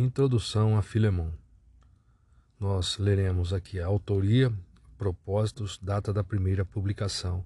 [0.00, 1.34] Introdução a Filemão.
[2.60, 4.52] Nós leremos aqui a autoria,
[4.96, 7.44] propósitos, data da primeira publicação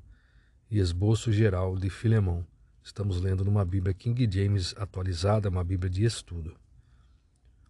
[0.70, 2.46] e esboço geral de Filemão.
[2.84, 6.54] Estamos lendo numa Bíblia King James atualizada, uma Bíblia de estudo.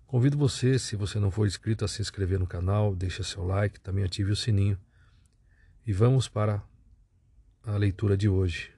[0.05, 3.79] Convido você, se você não for inscrito, a se inscrever no canal, deixe seu like,
[3.79, 4.77] também ative o sininho.
[5.87, 6.61] E vamos para
[7.65, 8.73] a leitura de hoje.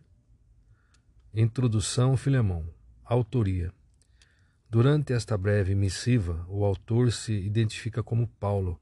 [1.32, 2.68] Introdução Filemão.
[3.02, 3.72] Autoria.
[4.74, 8.76] Durante esta breve missiva, o autor se identifica como Paulo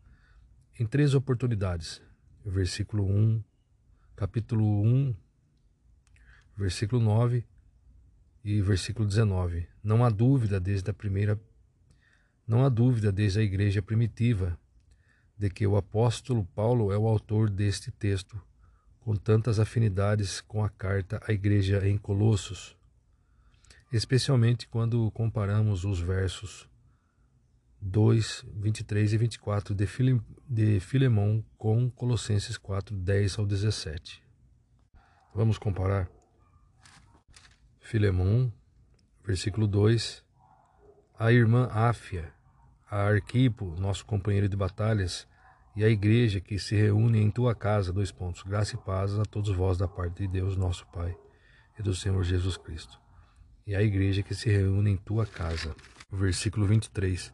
[0.81, 2.01] em três oportunidades.
[2.43, 3.45] Versículo 1,
[4.17, 5.15] capítulo 1,
[6.57, 7.45] versículo 9
[8.43, 9.69] e versículo 19.
[9.85, 11.39] Não há dúvida desde a primeira
[12.49, 14.59] não há dúvida desde a igreja primitiva
[15.37, 18.41] de que o apóstolo Paulo é o autor deste texto,
[18.99, 22.79] com tantas afinidades com a carta à igreja em Colossos,
[23.93, 26.69] especialmente quando comparamos os versos
[27.81, 34.23] 2, 23 e 24 de, File, de Filemão com Colossenses 4, 10 ao 17.
[35.35, 36.09] Vamos comparar.
[37.81, 38.53] Filemão,
[39.25, 40.25] versículo 2.
[41.19, 42.33] A irmã Áfia,
[42.91, 45.27] a Arquipo, nosso companheiro de batalhas,
[45.75, 49.25] e a igreja que se reúne em tua casa, dois pontos, graça e paz a
[49.25, 51.17] todos vós da parte de Deus, nosso Pai,
[51.79, 53.02] e do Senhor Jesus Cristo.
[53.67, 55.75] E a igreja que se reúne em tua casa.
[56.11, 57.33] Versículo 23.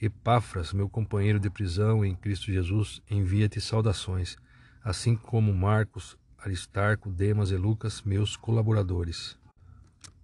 [0.00, 4.36] Epáfras, meu companheiro de prisão em Cristo Jesus, envia-te saudações,
[4.82, 9.38] assim como Marcos, Aristarco, Demas e Lucas, meus colaboradores.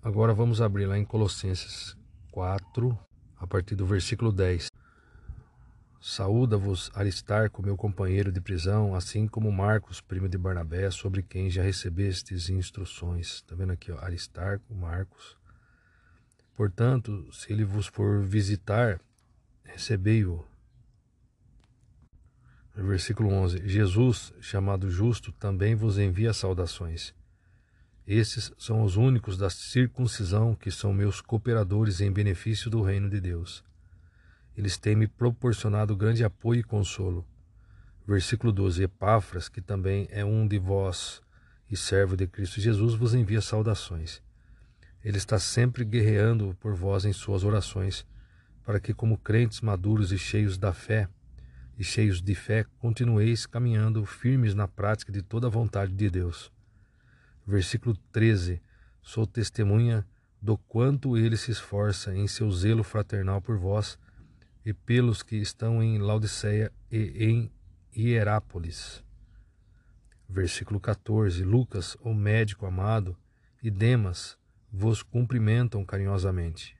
[0.03, 1.95] Agora vamos abrir lá em Colossenses
[2.33, 2.98] 4,
[3.39, 4.69] a partir do versículo 10.
[6.08, 11.64] Saúda-vos Aristarco, meu companheiro de prisão, assim como Marcos, primo de Barnabé, sobre quem já
[11.64, 13.26] recebestes instruções.
[13.26, 15.36] Está vendo aqui, ó, Aristarco, Marcos.
[16.54, 19.00] Portanto, se ele vos for visitar,
[19.64, 20.44] recebei-o.
[22.72, 27.12] Versículo 11: Jesus, chamado justo, também vos envia saudações.
[28.06, 33.20] Esses são os únicos da circuncisão que são meus cooperadores em benefício do reino de
[33.20, 33.64] Deus.
[34.56, 37.27] Eles têm me proporcionado grande apoio e consolo.
[38.06, 41.20] Versículo 12: Epáfras, que também é um de vós
[41.70, 44.22] e servo de Cristo Jesus, vos envia saudações.
[45.05, 48.06] Ele está sempre guerreando por vós em suas orações
[48.64, 51.08] para que, como crentes maduros e cheios da fé,
[51.78, 56.50] e cheios de fé, continueis caminhando firmes na prática de toda a vontade de Deus.
[57.46, 58.61] Versículo 13:
[59.02, 60.06] Sou testemunha
[60.40, 63.98] do quanto ele se esforça em seu zelo fraternal por vós
[64.66, 67.52] e pelos que estão em Laodiceia e em
[67.96, 69.04] Hierápolis.
[70.28, 73.16] Versículo 14: Lucas, o médico amado,
[73.62, 74.36] e Demas
[74.72, 76.77] vos cumprimentam carinhosamente.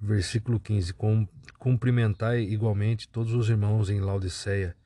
[0.00, 0.94] Versículo 15:
[1.60, 4.76] Cumprimentai igualmente todos os irmãos em Laodiceia,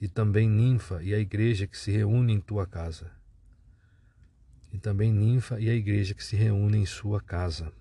[0.00, 3.12] e também Ninfa e a igreja que se reúne em tua casa.
[4.72, 7.72] E também Ninfa e a igreja que se reúne em sua casa.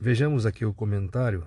[0.00, 1.46] Vejamos aqui o comentário.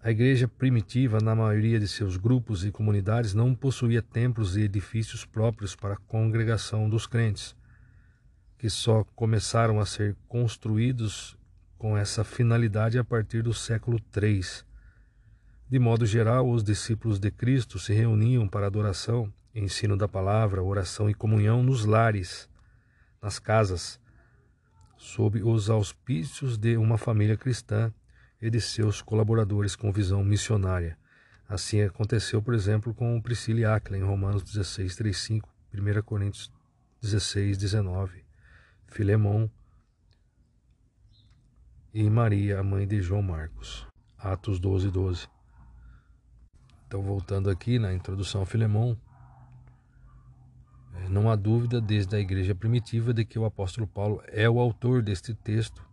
[0.00, 5.24] A igreja primitiva, na maioria de seus grupos e comunidades, não possuía templos e edifícios
[5.24, 7.56] próprios para a congregação dos crentes,
[8.56, 11.36] que só começaram a ser construídos
[11.76, 14.40] com essa finalidade a partir do século III.
[15.68, 21.10] De modo geral, os discípulos de Cristo se reuniam para adoração, ensino da palavra, oração
[21.10, 22.48] e comunhão nos lares,
[23.20, 24.00] nas casas,
[24.96, 27.92] sob os auspícios de uma família cristã
[28.40, 30.96] e de seus colaboradores com visão missionária.
[31.48, 36.52] Assim aconteceu, por exemplo, com Priscila e em Romanos 16, 3, 5, 1 Coríntios
[37.00, 38.24] 16, 19,
[38.86, 39.50] Filemão
[41.92, 43.86] e Maria, a mãe de João Marcos.
[44.18, 45.28] Atos 12, 12.
[46.86, 48.96] Então, voltando aqui na introdução a Filemão,
[50.94, 54.58] é, não há dúvida desde a igreja primitiva de que o apóstolo Paulo é o
[54.58, 55.87] autor deste texto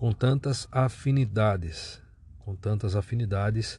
[0.00, 2.00] com tantas afinidades,
[2.38, 3.78] com tantas afinidades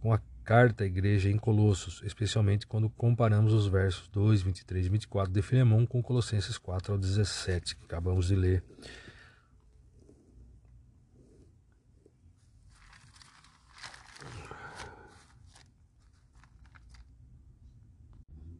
[0.00, 4.88] com a carta à igreja em Colossos, especialmente quando comparamos os versos 2, 23 e
[4.88, 8.64] 24 de Filemão com Colossenses 4 ao 17, que acabamos de ler.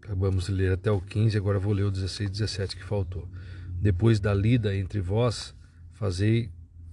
[0.04, 3.28] Acabamos de ler até o 15, agora vou ler o 16 e 17 que faltou.
[3.80, 5.52] Depois da lida entre vós,
[5.94, 6.48] fazei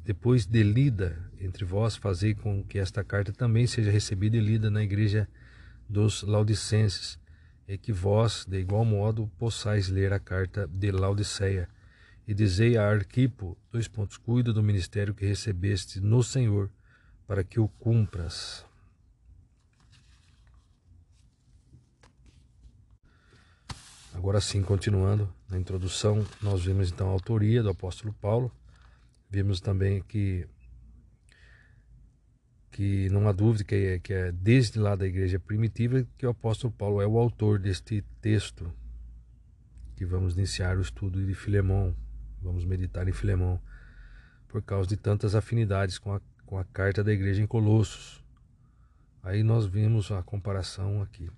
[0.09, 4.67] depois de lida entre vós, fazei com que esta carta também seja recebida e lida
[4.71, 5.29] na igreja
[5.87, 7.19] dos Laudicenses,
[7.67, 11.69] e que vós, de igual modo, possais ler a carta de Laodiceia.
[12.27, 16.71] E dizei a Arquipo, dois pontos, cuida do ministério que recebeste no Senhor,
[17.27, 18.65] para que o cumpras.
[24.15, 28.51] Agora sim, continuando na introdução, nós vimos então a autoria do apóstolo Paulo,
[29.29, 30.47] vimos também que
[32.71, 36.29] que não há dúvida que é, que é desde lá da igreja primitiva que o
[36.29, 38.71] apóstolo Paulo é o autor deste texto
[39.99, 41.93] que vamos iniciar o estudo de Filemão,
[42.41, 43.61] vamos meditar em Filemão,
[44.47, 48.23] por causa de tantas afinidades com a, com a carta da igreja em Colossos.
[49.21, 51.29] Aí nós vimos a comparação aqui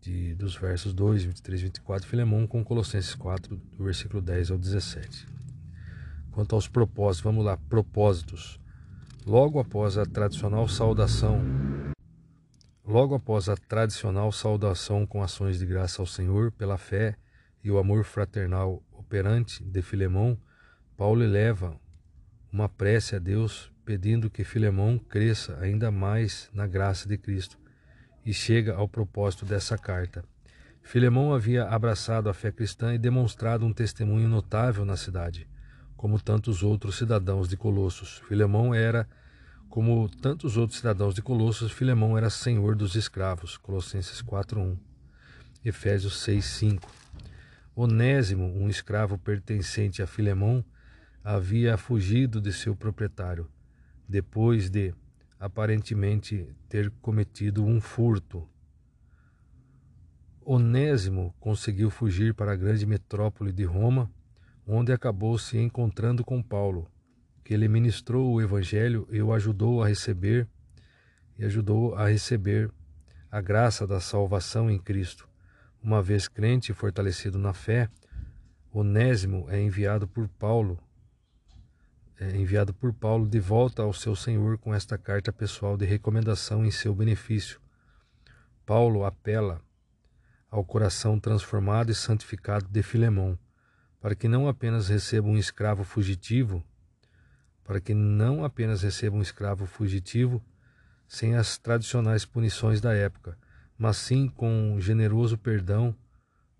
[0.00, 4.58] de, dos versos 2, 23 e 24 Filemão com Colossenses 4, do versículo 10 ao
[4.58, 5.37] 17.
[6.38, 8.60] Quanto aos propósitos, vamos lá, propósitos.
[9.26, 11.42] Logo após a tradicional saudação,
[12.86, 17.16] logo após a tradicional saudação com ações de graça ao Senhor pela fé
[17.64, 20.38] e o amor fraternal operante de Filemão,
[20.96, 21.74] Paulo eleva
[22.52, 27.58] uma prece a Deus pedindo que Filemão cresça ainda mais na graça de Cristo
[28.24, 30.22] e chega ao propósito dessa carta.
[30.82, 35.48] Filemão havia abraçado a fé cristã e demonstrado um testemunho notável na cidade
[35.98, 38.22] como tantos outros cidadãos de Colossos.
[38.28, 39.06] Filemão era,
[39.68, 43.56] como tantos outros cidadãos de Colossos, Filemão era senhor dos escravos.
[43.56, 44.78] Colossenses 4:1.
[45.64, 46.88] Efésios 6:5.
[47.74, 50.64] Onésimo, um escravo pertencente a Filemão,
[51.22, 53.50] havia fugido de seu proprietário,
[54.08, 54.94] depois de
[55.38, 58.48] aparentemente ter cometido um furto.
[60.44, 64.08] Onésimo conseguiu fugir para a grande metrópole de Roma
[64.70, 66.86] onde acabou se encontrando com Paulo,
[67.42, 70.46] que ele ministrou o evangelho e o ajudou a receber
[71.38, 72.70] e ajudou a receber
[73.30, 75.26] a graça da salvação em Cristo.
[75.82, 77.88] Uma vez crente e fortalecido na fé,
[78.70, 80.78] Onésimo é enviado por Paulo,
[82.20, 86.62] é enviado por Paulo de volta ao seu Senhor com esta carta pessoal de recomendação
[86.62, 87.58] em seu benefício.
[88.66, 89.62] Paulo apela
[90.50, 93.38] ao coração transformado e santificado de Filemão
[94.00, 96.62] para que não apenas receba um escravo fugitivo,
[97.64, 100.42] para que não apenas receba um escravo fugitivo
[101.06, 103.36] sem as tradicionais punições da época,
[103.76, 105.94] mas sim com um generoso perdão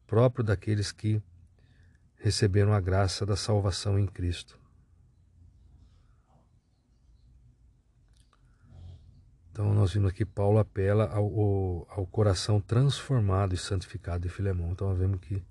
[0.06, 1.22] próprio daqueles que
[2.16, 4.58] receberam a graça da salvação em Cristo.
[9.50, 14.70] Então nós vimos aqui Paulo apela ao, ao, ao coração transformado e santificado de Filemão.
[14.70, 15.42] Então nós vemos que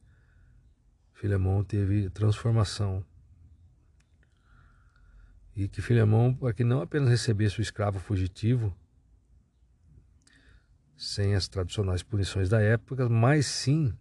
[1.18, 3.04] Filemão teve transformação.
[5.56, 8.72] E que Filemão, para que não apenas recebesse o escravo fugitivo,
[10.96, 13.92] sem as tradicionais punições da época, mas sim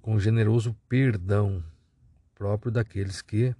[0.00, 1.64] com generoso perdão
[2.36, 3.52] próprio daqueles que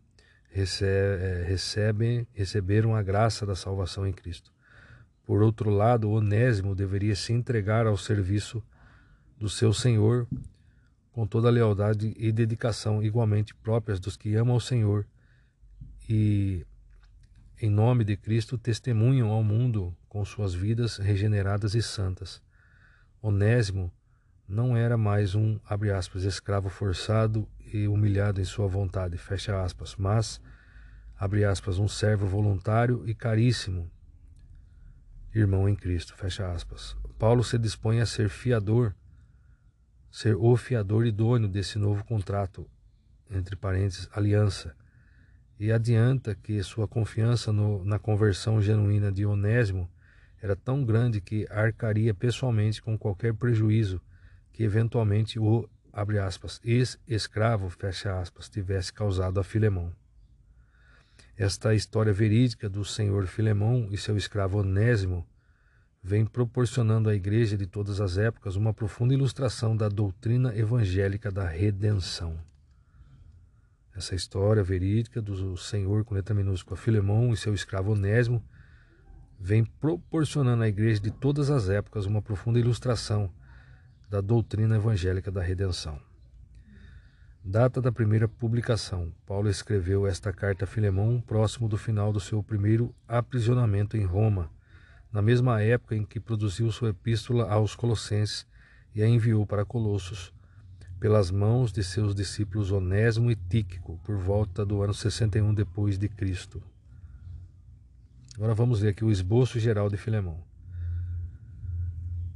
[0.55, 4.53] é, recebem, receberam a graça da salvação em Cristo.
[5.25, 8.62] Por outro lado, Onésimo deveria se entregar ao serviço
[9.37, 10.29] do seu Senhor
[11.17, 15.07] com toda a lealdade e dedicação igualmente próprias dos que amam ao Senhor
[16.07, 16.67] e,
[17.59, 22.43] em nome de Cristo, testemunham ao mundo com suas vidas regeneradas e santas.
[23.23, 23.91] Onésimo
[24.47, 25.59] não era mais um,
[25.91, 30.39] aspas, escravo forçado e humilhado em sua vontade, fecha aspas, mas,
[31.47, 33.91] aspas, um servo voluntário e caríssimo,
[35.35, 36.15] irmão em Cristo.
[37.19, 38.94] Paulo se dispõe a ser fiador
[40.17, 42.67] ser o fiador idôneo desse novo contrato,
[43.31, 44.75] entre parênteses, aliança,
[45.61, 49.87] e adianta que sua confiança no, na conversão genuína de Onésimo
[50.41, 54.01] era tão grande que arcaria pessoalmente com qualquer prejuízo
[54.55, 59.93] que eventualmente o, abre aspas, ex-escravo, fecha aspas, tivesse causado a Filemão.
[61.37, 65.27] Esta história verídica do senhor Filemão e seu escravo Onésimo
[66.06, 71.44] vem proporcionando à Igreja de todas as épocas uma profunda ilustração da doutrina evangélica da
[71.44, 72.39] redenção.
[73.93, 78.41] Essa história verídica do Senhor com letra minúscula Filemão e seu escravo Onésimo
[79.36, 83.29] vem proporcionando à Igreja de todas as épocas uma profunda ilustração
[84.08, 85.98] da doutrina evangélica da redenção.
[87.43, 89.13] Data da primeira publicação.
[89.27, 94.55] Paulo escreveu esta carta a Filemão próximo do final do seu primeiro aprisionamento em Roma
[95.17, 98.46] na mesma época em que produziu sua epístola aos Colossenses
[98.94, 100.31] e a enviou para Colossos,
[101.01, 106.06] pelas mãos de seus discípulos Onésimo e Tíquico, por volta do ano 61 depois de
[106.06, 106.63] Cristo.
[108.35, 110.44] Agora vamos ver aqui o esboço geral de Filemão.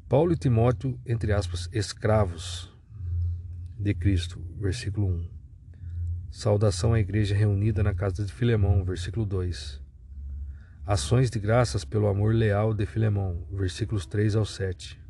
[0.08, 2.72] Paulo e Timóteo, entre aspas, escravos
[3.78, 5.28] de Cristo, versículo 1.
[6.30, 9.89] Saudação à igreja reunida na casa de Filemão, versículo 2.
[10.90, 15.00] Ações de graças pelo amor leal de Filemão, versículos 3 ao 7.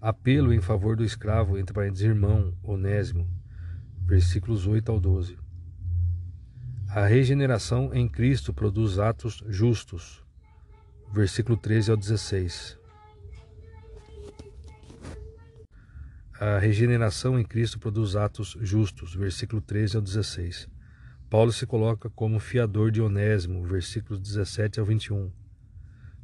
[0.00, 3.28] Apelo em favor do escravo, entre parênteses, irmão, Onésimo,
[4.04, 5.36] versículos 8 ao 12.
[6.90, 10.22] A regeneração em Cristo produz atos justos,
[11.12, 12.78] versículo 13 ao 16.
[16.38, 20.75] A regeneração em Cristo produz atos justos, versículo 13 ao 16.
[21.28, 25.30] Paulo se coloca como fiador de Onésimo, versículos 17 ao 21.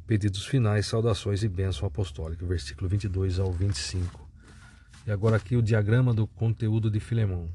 [0.07, 4.29] Pedidos finais, saudações e bênção apostólica, versículo 22 ao 25.
[5.05, 7.51] E agora aqui o diagrama do conteúdo de Filemão.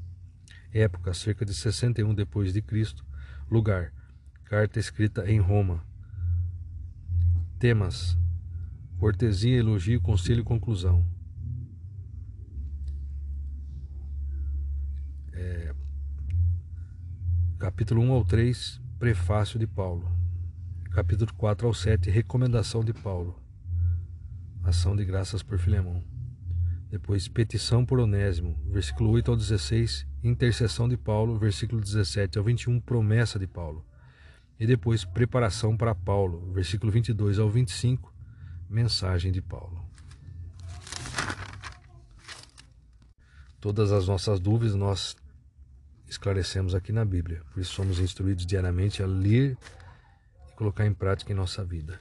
[0.73, 3.03] Época, cerca de 61 depois de Cristo.
[3.51, 3.95] Lugar,
[4.45, 5.83] carta escrita em Roma.
[7.59, 8.19] Temas:
[8.99, 11.03] cortesia, elogio, conselho e conclusão.
[15.33, 15.75] É,
[17.59, 20.09] capítulo 1 ao 3, prefácio de Paulo.
[20.93, 23.37] Capítulo 4 ao 7, recomendação de Paulo.
[24.63, 26.05] Ação de graças por Filemão.
[26.89, 32.81] Depois, petição por Onésimo, versículo 8 ao 16, intercessão de Paulo, versículo 17 ao 21,
[32.81, 33.85] promessa de Paulo.
[34.59, 38.15] E depois, preparação para Paulo, versículo 22 ao 25,
[38.71, 39.85] mensagem de Paulo.
[43.61, 45.17] Todas as nossas dúvidas nós
[46.09, 47.43] esclarecemos aqui na Bíblia.
[47.53, 49.57] Por isso somos instruídos diariamente a ler
[50.49, 52.01] e colocar em prática em nossa vida.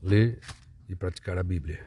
[0.00, 0.40] Ler
[0.88, 1.86] e praticar a Bíblia.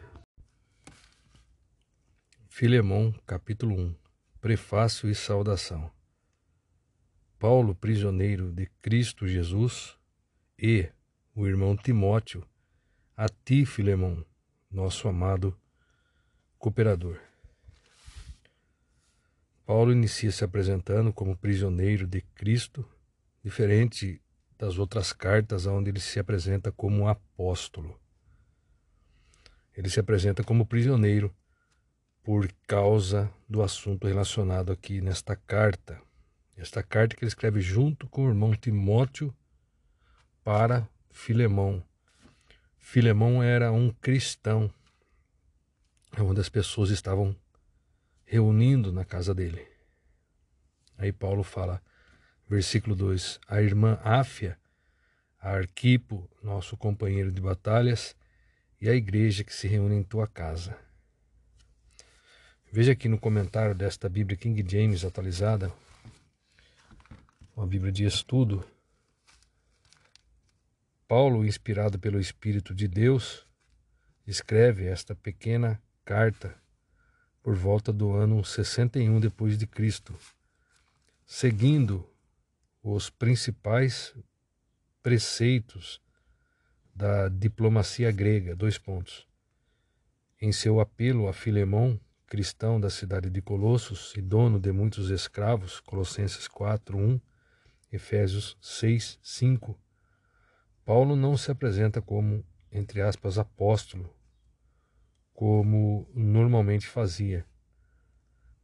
[2.49, 3.95] Filemão, capítulo 1.
[4.39, 5.91] Prefácio e saudação.
[7.39, 9.97] Paulo, prisioneiro de Cristo Jesus,
[10.59, 10.87] e
[11.33, 12.47] o irmão Timóteo,
[13.17, 14.23] a ti, Filemão,
[14.69, 15.57] nosso amado
[16.59, 17.19] cooperador.
[19.71, 22.85] Paulo inicia se apresentando como prisioneiro de Cristo,
[23.41, 24.21] diferente
[24.57, 27.97] das outras cartas onde ele se apresenta como apóstolo.
[29.73, 31.33] Ele se apresenta como prisioneiro
[32.21, 36.01] por causa do assunto relacionado aqui nesta carta.
[36.57, 39.33] Esta carta que ele escreve junto com o irmão Timóteo
[40.43, 41.81] para Filemão.
[42.77, 44.69] Filemão era um cristão,
[46.19, 47.33] onde as pessoas estavam
[48.31, 49.67] reunindo na casa dele.
[50.97, 51.81] Aí Paulo fala,
[52.47, 54.57] versículo 2: A irmã Áfia,
[55.37, 58.15] a Arquipo, nosso companheiro de batalhas,
[58.79, 60.77] e a igreja que se reúne em tua casa.
[62.71, 65.69] Veja aqui no comentário desta Bíblia King James atualizada,
[67.53, 68.65] uma Bíblia de estudo.
[71.05, 73.45] Paulo, inspirado pelo Espírito de Deus,
[74.25, 76.60] escreve esta pequena carta
[77.41, 80.13] por volta do ano 61 depois de Cristo,
[81.25, 82.07] seguindo
[82.83, 84.15] os principais
[85.01, 86.01] preceitos
[86.93, 89.27] da diplomacia grega, dois pontos.
[90.39, 95.79] Em seu apelo a Filemão, cristão da cidade de Colossos e dono de muitos escravos,
[95.79, 97.19] Colossenses 4, 1,
[97.91, 99.77] Efésios 6, 5,
[100.85, 104.13] Paulo não se apresenta como, entre aspas, apóstolo,
[105.41, 107.43] como normalmente fazia,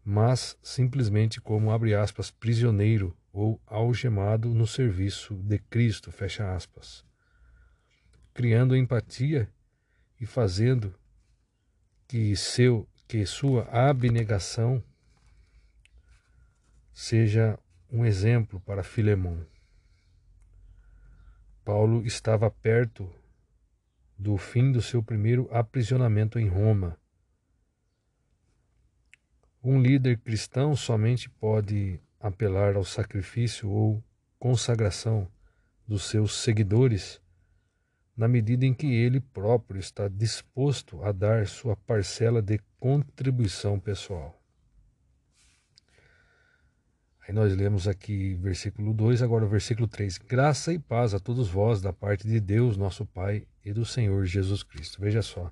[0.05, 7.03] mas simplesmente como, abre aspas, prisioneiro ou algemado no serviço de Cristo, fecha aspas,
[8.31, 9.51] criando empatia
[10.22, 10.93] e fazendo
[12.07, 14.84] que seu que sua abnegação
[16.93, 17.57] seja
[17.91, 19.43] um exemplo para Filemão.
[21.65, 23.12] Paulo estava perto
[24.17, 26.97] do fim do seu primeiro aprisionamento em Roma.
[29.63, 34.03] Um líder cristão somente pode apelar ao sacrifício ou
[34.39, 35.27] consagração
[35.88, 37.21] dos seus seguidores
[38.15, 44.37] na medida em que ele próprio está disposto a dar sua parcela de contribuição pessoal.
[47.27, 50.17] Aí nós lemos aqui versículo 2, agora o versículo 3.
[50.17, 54.25] Graça e paz a todos vós da parte de Deus, nosso Pai, e do Senhor
[54.25, 55.01] Jesus Cristo.
[55.01, 55.51] Veja só.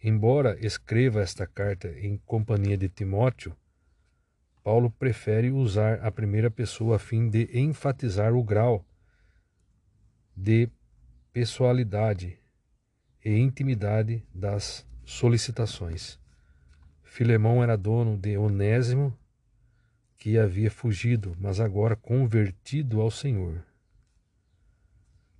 [0.00, 3.56] Embora escreva esta carta em companhia de Timóteo,
[4.62, 8.86] Paulo prefere usar a primeira pessoa a fim de enfatizar o grau
[10.36, 10.70] de
[11.32, 12.38] pessoalidade
[13.24, 16.20] e intimidade das solicitações.
[17.02, 19.18] Filemão era dono de Onésimo
[20.18, 23.64] que havia fugido, mas agora convertido ao Senhor.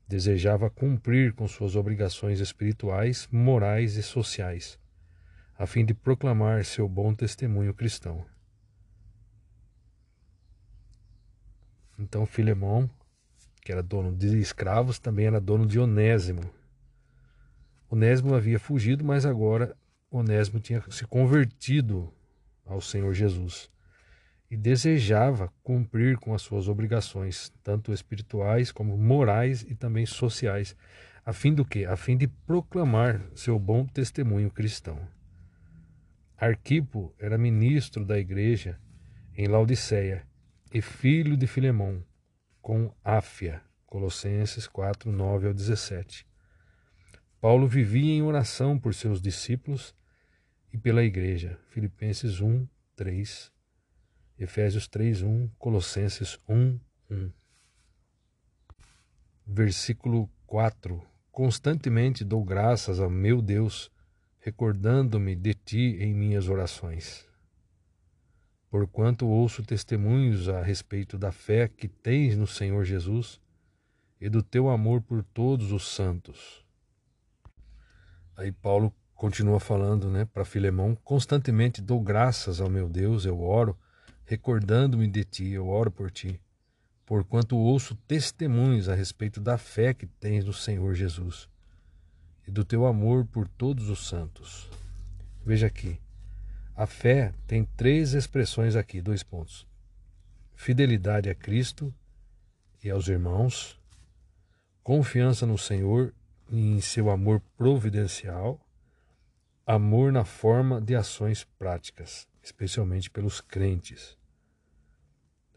[0.07, 4.79] Desejava cumprir com suas obrigações espirituais, morais e sociais,
[5.59, 8.25] a fim de proclamar seu bom testemunho cristão.
[11.99, 12.89] Então, Filemão,
[13.61, 16.49] que era dono de escravos, também era dono de Onésimo.
[17.91, 19.77] Onésimo havia fugido, mas agora
[20.09, 22.15] Onésimo tinha se convertido
[22.65, 23.69] ao Senhor Jesus
[24.51, 30.75] e desejava cumprir com as suas obrigações, tanto espirituais como morais e também sociais,
[31.25, 31.85] a fim do quê?
[31.85, 34.99] A fim de proclamar seu bom testemunho cristão.
[36.37, 38.81] Arquipo era ministro da igreja
[39.37, 40.27] em Laodiceia
[40.73, 42.03] e filho de Filemão,
[42.63, 46.27] com Áfia, Colossenses 4, 9 ao 17.
[47.41, 49.95] Paulo vivia em oração por seus discípulos
[50.73, 53.58] e pela igreja, Filipenses 1, 3
[54.39, 57.33] Efésios 3:1, Colossenses 1:1.
[59.45, 61.03] Versículo 4.
[61.33, 63.91] Constantemente dou graças ao meu Deus,
[64.39, 67.27] recordando-me de ti em minhas orações.
[68.71, 73.41] Porquanto ouço testemunhos a respeito da fé que tens no Senhor Jesus
[74.21, 76.65] e do teu amor por todos os santos.
[78.37, 83.77] Aí Paulo continua falando, né, para Filemão, constantemente dou graças ao meu Deus, eu oro
[84.29, 86.39] recordando-me de ti, eu oro por ti,
[87.07, 91.49] porquanto ouço testemunhos a respeito da fé que tens no Senhor Jesus
[92.47, 94.69] e do teu amor por todos os santos.
[95.47, 95.99] Veja aqui,
[96.77, 99.67] a fé tem três expressões aqui, dois pontos:
[100.55, 101.93] fidelidade a Cristo
[102.85, 103.81] e aos irmãos,
[104.83, 106.13] confiança no Senhor
[106.51, 108.61] e em seu amor providencial,
[109.67, 114.18] amor na forma de ações práticas, especialmente pelos crentes.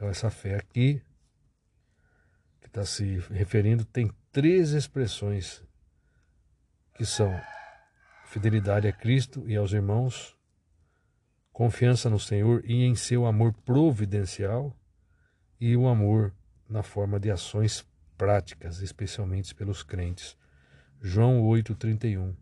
[0.01, 0.99] Então, essa fé aqui,
[2.59, 5.63] que está se referindo, tem três expressões
[6.95, 7.39] que são
[8.25, 10.35] fidelidade a Cristo e aos irmãos,
[11.53, 14.75] confiança no Senhor e em seu amor providencial
[15.59, 16.33] e o amor
[16.67, 17.85] na forma de ações
[18.17, 20.35] práticas, especialmente pelos crentes.
[20.99, 22.35] João 8:31,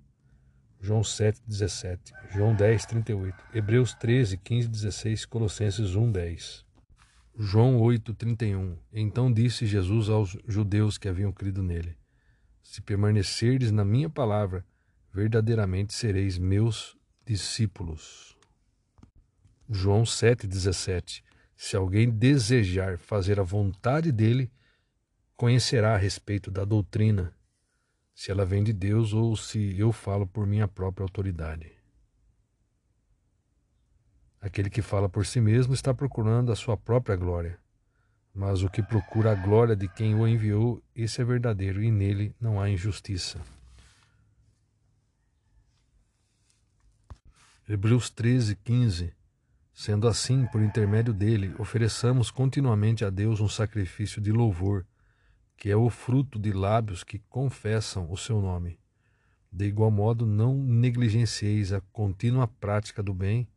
[0.79, 6.68] João 7:17, João 10:38, Hebreus 13, 15, 16, Colossenses 1:10.
[7.37, 11.97] João 8,31 Então disse Jesus aos judeus que haviam crido nele:
[12.61, 14.65] Se permanecerdes na minha palavra,
[15.13, 18.37] verdadeiramente sereis meus discípulos.
[19.69, 21.23] João 7,17
[21.55, 24.51] Se alguém desejar fazer a vontade dele,
[25.37, 27.33] conhecerá a respeito da doutrina,
[28.13, 31.78] se ela vem de Deus ou se eu falo por minha própria autoridade.
[34.41, 37.59] Aquele que fala por si mesmo está procurando a sua própria glória.
[38.33, 42.33] Mas o que procura a glória de quem o enviou, esse é verdadeiro e nele
[42.39, 43.39] não há injustiça.
[47.67, 49.13] Hebreus 13, 15
[49.79, 54.85] Sendo assim, por intermédio dele, ofereçamos continuamente a Deus um sacrifício de louvor,
[55.55, 58.77] que é o fruto de lábios que confessam o seu nome.
[59.49, 63.47] De igual modo, não negligencieis a contínua prática do bem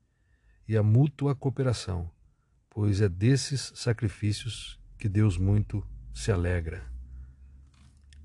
[0.66, 2.10] e a mútua cooperação,
[2.70, 6.84] pois é desses sacrifícios que Deus muito se alegra.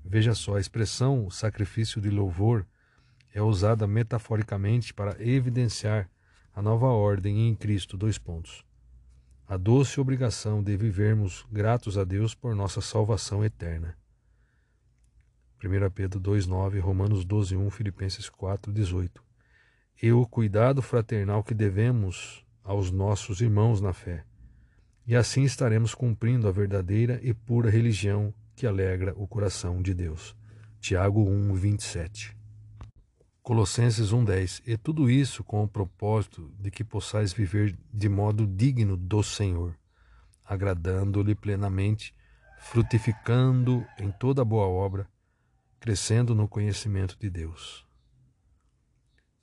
[0.04, 2.66] Veja só, a expressão sacrifício de louvor
[3.34, 6.08] é usada metaforicamente para evidenciar
[6.54, 7.96] a nova ordem em Cristo.
[7.96, 8.64] Dois pontos.
[9.46, 13.96] A doce obrigação de vivermos gratos a Deus por nossa salvação eterna.
[15.62, 19.27] 1 Pedro 2,9, Romanos 12,1, Filipenses 4,18
[20.00, 24.24] e o cuidado fraternal que devemos aos nossos irmãos na fé.
[25.04, 30.36] E assim estaremos cumprindo a verdadeira e pura religião que alegra o coração de Deus.
[30.80, 32.36] Tiago 1, 27.
[33.42, 38.96] Colossenses 1,10 E tudo isso com o propósito de que possais viver de modo digno
[38.96, 39.74] do Senhor,
[40.44, 42.14] agradando-lhe plenamente,
[42.60, 45.08] frutificando em toda boa obra,
[45.80, 47.87] crescendo no conhecimento de Deus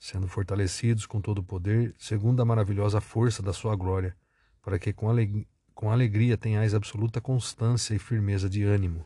[0.05, 4.15] sendo fortalecidos com todo o poder, segundo a maravilhosa força da sua glória,
[4.61, 9.03] para que com, aleg com alegria tenhais absoluta constância e firmeza de ânimo.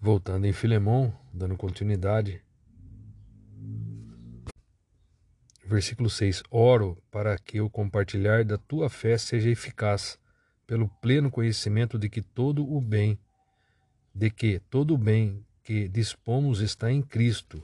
[0.00, 2.40] Voltando em Filemão, dando continuidade,
[5.64, 10.16] versículo 6: Oro para que o compartilhar da tua fé seja eficaz,
[10.64, 13.18] pelo pleno conhecimento de que todo o bem,
[14.14, 17.60] de que todo o bem que dispomos está em Cristo,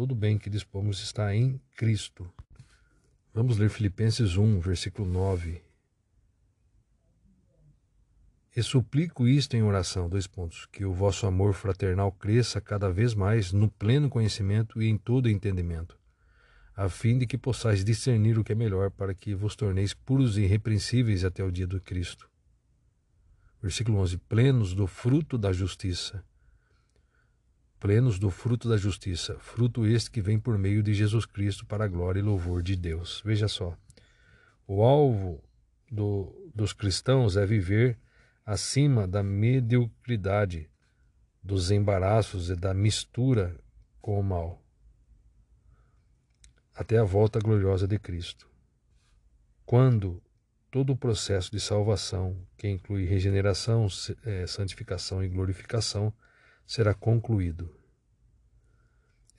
[0.00, 2.26] Todo bem que dispomos está em Cristo.
[3.34, 5.60] Vamos ler Filipenses 1, versículo 9.
[8.56, 13.12] E suplico isto em oração, dois pontos, que o vosso amor fraternal cresça cada vez
[13.12, 15.98] mais no pleno conhecimento e em todo entendimento,
[16.74, 20.38] a fim de que possais discernir o que é melhor para que vos torneis puros
[20.38, 22.26] e irrepreensíveis até o dia do Cristo.
[23.62, 26.24] Versículo 11: plenos do fruto da justiça.
[27.80, 31.86] Plenos do fruto da justiça, fruto este que vem por meio de Jesus Cristo para
[31.86, 33.22] a glória e louvor de Deus.
[33.24, 33.74] Veja só,
[34.66, 35.42] o alvo
[35.90, 37.98] do, dos cristãos é viver
[38.44, 40.68] acima da mediocridade,
[41.42, 43.58] dos embaraços e da mistura
[43.98, 44.62] com o mal,
[46.74, 48.46] até a volta gloriosa de Cristo.
[49.64, 50.22] Quando
[50.70, 53.86] todo o processo de salvação, que inclui regeneração,
[54.22, 56.12] é, santificação e glorificação,
[56.70, 57.68] será concluído.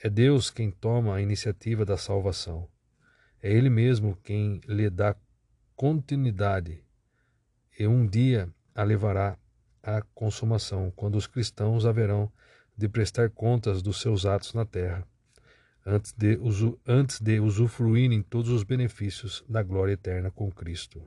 [0.03, 2.67] É Deus quem toma a iniciativa da salvação.
[3.41, 5.15] É Ele mesmo quem lhe dá
[5.73, 6.83] continuidade
[7.79, 9.37] e um dia a levará
[9.81, 12.29] à consumação, quando os cristãos haverão
[12.75, 15.07] de prestar contas dos seus atos na terra,
[15.85, 16.37] antes de,
[16.85, 21.01] antes de usufruírem todos os benefícios da glória eterna com Cristo.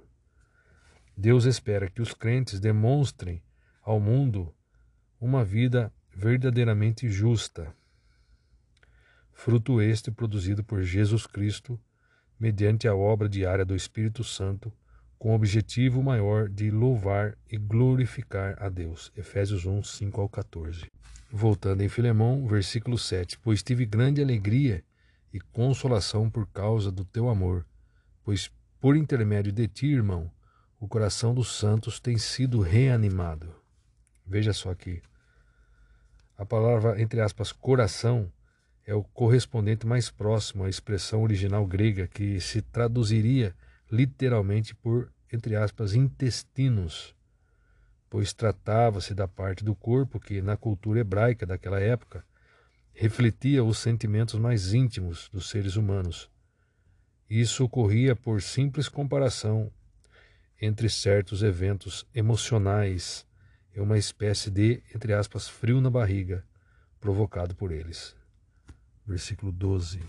[1.14, 3.42] Deus espera que os crentes demonstrem
[3.82, 4.54] ao mundo
[5.20, 7.74] uma vida verdadeiramente justa,
[9.32, 11.78] fruto este produzido por Jesus Cristo
[12.38, 14.72] mediante a obra diária do Espírito Santo,
[15.18, 19.10] com o objetivo maior de louvar e glorificar a Deus.
[19.16, 20.86] Efésios 1, 5 ao 14.
[21.30, 24.84] Voltando em Filemão, versículo 7: Pois tive grande alegria
[25.32, 27.66] e consolação por causa do teu amor,
[28.22, 28.50] pois
[28.80, 30.30] por intermédio de ti, irmão,
[30.78, 33.54] o coração dos santos tem sido reanimado.
[34.26, 35.00] Veja só aqui.
[36.36, 38.30] A palavra, entre aspas, coração,
[38.86, 43.54] é o correspondente mais próximo à expressão original grega, que se traduziria
[43.90, 47.14] literalmente por, entre aspas, intestinos,
[48.10, 52.24] pois tratava-se da parte do corpo que, na cultura hebraica daquela época,
[52.92, 56.30] refletia os sentimentos mais íntimos dos seres humanos.
[57.30, 59.70] Isso ocorria por simples comparação
[60.60, 63.26] entre certos eventos emocionais
[63.74, 66.44] e uma espécie de, entre aspas, frio na barriga
[67.00, 68.16] provocado por eles.
[69.06, 70.00] Versículo 12.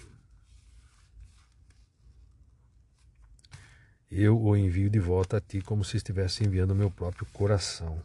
[4.09, 8.01] Eu o envio de volta a ti como se estivesse enviando o meu próprio coração.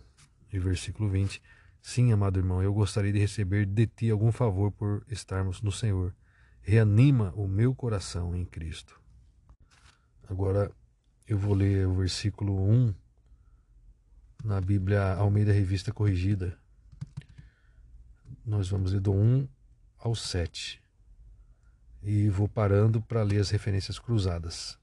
[0.52, 1.40] E versículo 20.
[1.80, 6.14] Sim, amado irmão, eu gostaria de receber de ti algum favor por estarmos no Senhor.
[6.62, 9.00] Reanima o meu coração em Cristo.
[10.28, 10.70] Agora,
[11.28, 12.94] eu vou ler o versículo 1
[14.44, 16.56] na Bíblia Almeida Revista Corrigida.
[18.44, 19.46] Nós vamos ler do 1
[19.98, 20.82] ao 7.
[22.02, 24.78] E vou parando para ler as referências cruzadas.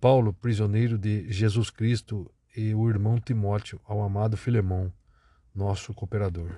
[0.00, 4.92] Paulo, prisioneiro de Jesus Cristo, e o irmão Timóteo, ao amado Filemão,
[5.54, 6.50] nosso cooperador.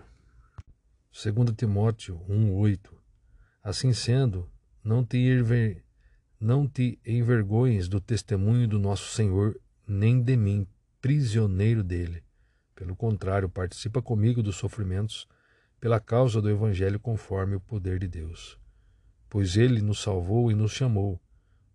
[1.13, 2.93] 2 Timóteo 1:8.
[3.63, 4.49] Assim sendo,
[4.85, 5.19] não te
[6.39, 10.67] não te envergonhes do testemunho do nosso Senhor, nem de mim,
[11.01, 12.26] prisioneiro dele.
[12.77, 15.27] Pelo contrário, participa comigo dos sofrimentos
[15.81, 18.59] pela causa do Evangelho conforme o poder de Deus.
[19.31, 21.19] Pois ele nos salvou e nos chamou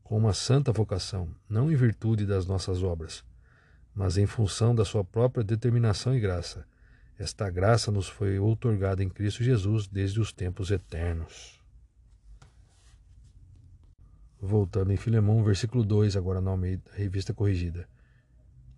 [0.04, 3.24] com uma santa vocação, não em virtude das nossas obras,
[3.96, 6.66] mas em função da sua própria determinação e graça.
[7.18, 11.60] Esta graça nos foi outorgada em Cristo Jesus desde os tempos eternos.
[14.40, 17.88] Voltando em Filemão, versículo 2, agora na Almeida, revista corrigida.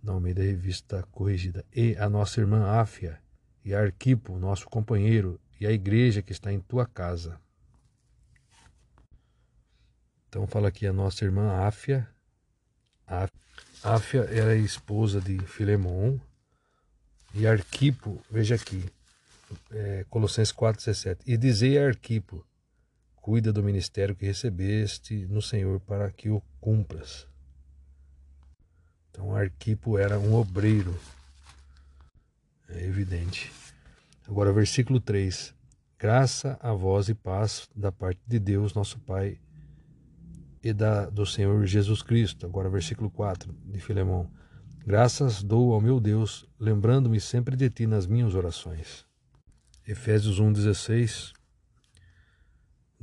[0.04, 1.66] Na Almeida, revista corrigida.
[1.74, 3.20] E a nossa irmã Áfia,
[3.64, 7.40] e a Arquipo, nosso companheiro, e a igreja que está em tua casa.
[10.28, 12.08] Então fala aqui a nossa irmã Áfia.
[13.84, 16.20] Áfia era esposa de Filemão.
[17.34, 18.86] E Arquipo, veja aqui,
[19.72, 21.20] é, Colossenses 4,17.
[21.26, 22.46] E dizei a Arquipo,
[23.24, 27.26] Cuida do ministério que recebeste no Senhor para que o cumpras.
[29.14, 31.00] Então Arquipo era um obreiro.
[32.68, 33.54] É evidente.
[34.28, 35.54] Agora, versículo 3.
[36.00, 39.40] Graça a vós e paz da parte de Deus, nosso Pai,
[40.64, 42.48] e da, do Senhor Jesus Cristo.
[42.48, 44.28] Agora, versículo 4 de Filemão.
[44.86, 49.06] Graças dou ao meu Deus, lembrando-me sempre de ti nas minhas orações.
[49.88, 51.34] Efésios 1,16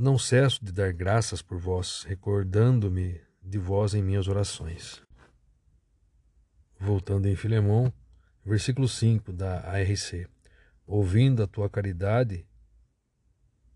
[0.01, 5.03] não cesso de dar graças por vós, recordando-me de vós em minhas orações.
[6.83, 7.93] Voltando em Filemão,
[8.43, 10.27] versículo 5 da ARC.
[10.87, 12.47] Ouvindo a tua caridade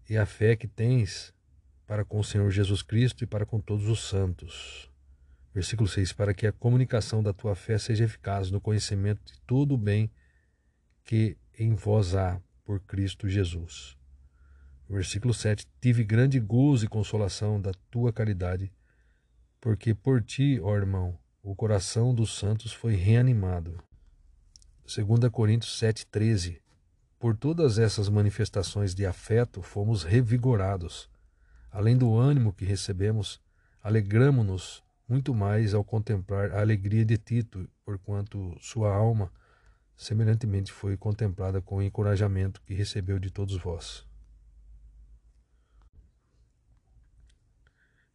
[0.08, 1.34] e a fé que tens
[1.86, 4.90] para com o Senhor Jesus Cristo e para com todos os santos.
[5.52, 9.74] Versículo 6: Para que a comunicação da tua fé seja eficaz no conhecimento de todo
[9.74, 10.10] o bem
[11.04, 13.98] que em vós há por Cristo Jesus.
[14.88, 18.72] Versículo 7: Tive grande gozo e consolação da tua caridade,
[19.60, 23.78] porque por ti, ó irmão, o coração dos santos foi reanimado.
[24.86, 26.58] 2 Coríntios 7,13
[27.18, 31.06] Por todas essas manifestações de afeto fomos revigorados.
[31.70, 33.38] Além do ânimo que recebemos,
[33.82, 39.30] alegramo-nos muito mais ao contemplar a alegria de Tito, porquanto sua alma
[39.94, 44.06] semelhantemente foi contemplada com o encorajamento que recebeu de todos vós.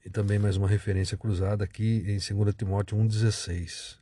[0.06, 4.00] E também mais uma referência cruzada aqui em 2 Timóteo 1,16.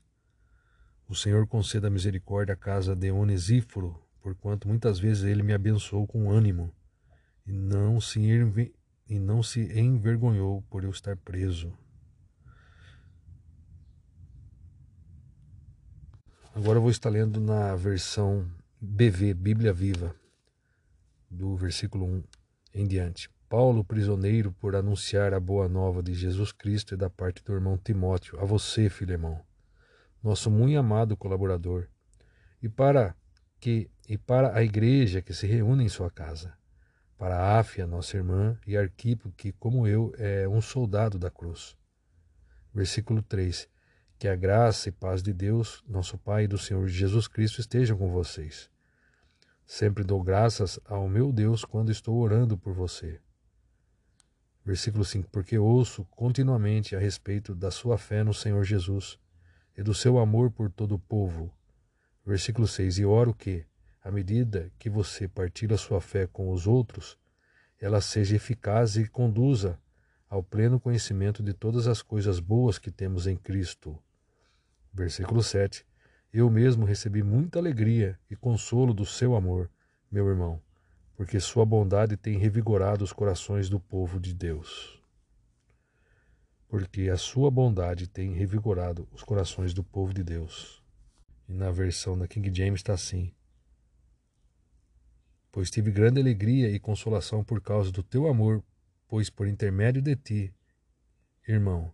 [1.10, 6.30] O Senhor conceda misericórdia à casa de Onesíforo, porquanto muitas vezes ele me abençoou com
[6.30, 6.72] ânimo,
[7.48, 8.20] e não se,
[9.10, 11.74] e não se envergonhou por eu estar preso.
[16.54, 18.48] Agora eu vou estar lendo na versão
[18.80, 20.16] BV, Bíblia Viva,
[21.30, 22.24] do versículo 1
[22.76, 23.37] em diante.
[23.50, 27.78] Paulo, prisioneiro por anunciar a boa nova de Jesus Cristo e da parte do irmão
[27.78, 29.42] Timóteo, a você, irmão,
[30.22, 31.88] nosso muito amado colaborador,
[32.62, 33.16] e para
[33.58, 36.54] que e para a igreja que se reúne em sua casa,
[37.18, 41.76] para a Áfia, nossa irmã, e Arquipo, que, como eu, é um soldado da cruz.
[42.74, 43.68] Versículo 3.
[44.20, 47.98] Que a graça e paz de Deus, nosso Pai e do Senhor Jesus Cristo estejam
[47.98, 48.70] com vocês.
[49.66, 53.20] Sempre dou graças ao meu Deus quando estou orando por você.
[54.68, 59.18] Versículo 5: Porque ouço continuamente a respeito da sua fé no Senhor Jesus
[59.78, 61.50] e do seu amor por todo o povo.
[62.26, 63.66] Versículo 6: E oro que,
[64.04, 67.18] à medida que você partilha sua fé com os outros,
[67.80, 69.80] ela seja eficaz e conduza
[70.30, 73.98] ao pleno conhecimento de todas as coisas boas que temos em Cristo.
[74.94, 75.86] Versículo 7.
[76.34, 79.72] Eu mesmo recebi muita alegria e consolo do seu amor,
[80.12, 80.62] meu irmão,
[81.18, 85.02] porque sua bondade tem revigorado os corações do povo de Deus.
[86.70, 90.84] Porque a sua bondade tem revigorado os corações do povo de Deus.
[91.50, 93.34] E na versão da King James está assim:
[95.52, 98.64] Pois tive grande alegria e consolação por causa do teu amor,
[99.08, 100.54] pois por intermédio de ti,
[101.48, 101.92] irmão,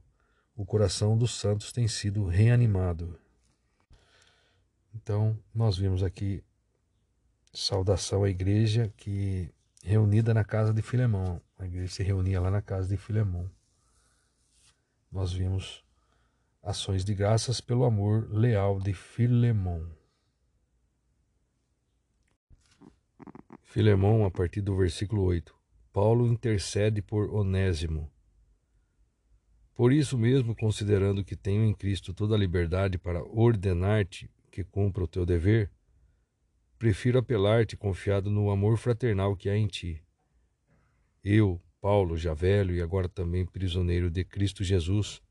[0.54, 3.18] o coração dos santos tem sido reanimado.
[4.94, 6.44] Então, nós vimos aqui
[7.54, 9.50] saudação à igreja que
[9.84, 11.42] reunida na casa de Filemão.
[11.58, 13.50] A igreja se reunia lá na casa de Filemão.
[15.12, 15.84] Nós vimos
[16.62, 19.88] ações de graças pelo amor leal de Filemão.
[23.62, 25.56] Filemão, a partir do versículo 8.
[25.92, 28.12] Paulo intercede por Onésimo,
[29.76, 35.04] por isso mesmo, considerando que tenho em Cristo toda a liberdade para ordenar-te que cumpra
[35.04, 35.72] o teu dever,
[36.84, 40.04] prefiro apelar-te confiado no amor fraternal que há em ti.
[41.24, 45.22] Eu, Paulo, já velho e agora também prisioneiro de Cristo Jesus,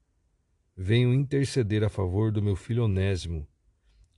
[0.74, 3.46] venho interceder a favor do meu filho Onésimo,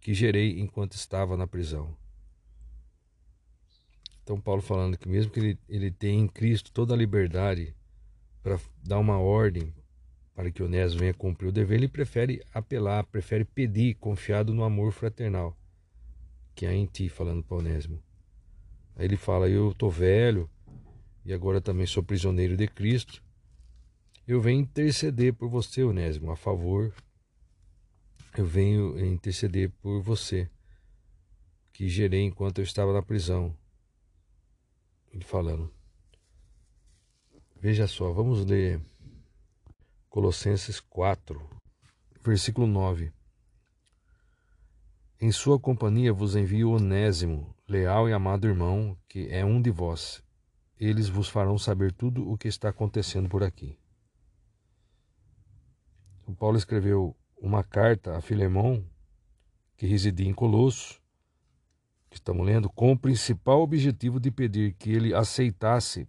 [0.01, 1.97] que gerei enquanto estava na prisão.
[4.23, 7.75] Então, Paulo falando que mesmo que ele, ele tenha em Cristo toda a liberdade
[8.45, 9.75] para dar uma ordem
[10.37, 14.93] para que Onésimo venha cumprir o dever, ele prefere apelar, prefere pedir, confiado no amor
[14.93, 15.59] fraternal
[16.55, 18.03] que há em ti, falando para Onésimo.
[18.97, 20.49] Aí ele fala: Eu estou velho
[21.25, 23.23] e agora também sou prisioneiro de Cristo.
[24.27, 26.95] Eu venho interceder por você, Onésimo, a favor.
[28.37, 30.51] Eu venho interceder por você,
[31.73, 33.57] que gerei enquanto eu estava na prisão.
[35.13, 35.73] Ele falando.
[37.61, 38.81] Veja só, vamos ler
[40.09, 41.41] Colossenses 4,
[42.23, 43.13] versículo 9.
[45.25, 50.23] Em sua companhia vos envio Onésimo, leal e amado irmão, que é um de vós.
[50.79, 53.79] Eles vos farão saber tudo o que está acontecendo por aqui.
[56.27, 58.85] O Paulo escreveu uma carta a Filemão,
[59.79, 61.01] que residia em Colosso,
[62.11, 66.07] que estamos lendo, com o principal objetivo de pedir que ele aceitasse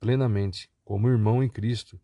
[0.00, 1.96] plenamente, como irmão em Cristo,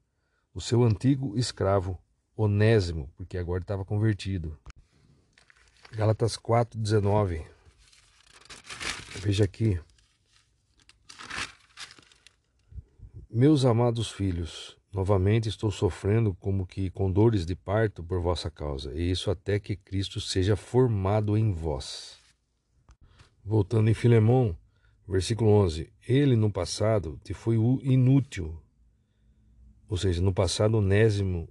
[0.54, 1.98] o seu antigo escravo,
[2.36, 4.56] Onésimo, porque agora estava convertido.
[5.96, 7.46] Gálatas 4,19.
[9.20, 9.80] Veja aqui.
[13.30, 18.92] Meus amados filhos, novamente estou sofrendo como que com dores de parto por vossa causa,
[18.92, 22.18] e isso até que Cristo seja formado em vós.
[23.44, 24.56] Voltando em Filemão,
[25.06, 28.60] versículo 11: Ele no passado te foi inútil,
[29.88, 31.48] ou seja, no passado, Onésimo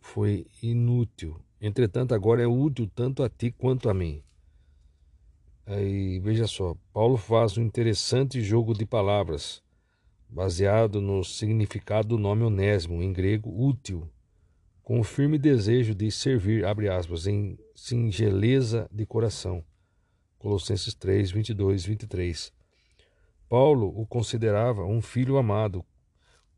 [0.00, 1.38] foi inútil.
[1.66, 4.22] Entretanto, agora é útil tanto a ti quanto a mim.
[5.64, 9.62] Aí, veja só, Paulo faz um interessante jogo de palavras,
[10.28, 14.06] baseado no significado do nome Onésimo, em grego útil,
[14.82, 19.64] com o firme desejo de servir, abre aspas, em singeleza de coração,
[20.38, 22.52] Colossenses 3, 22, 23.
[23.48, 25.82] Paulo o considerava um filho amado,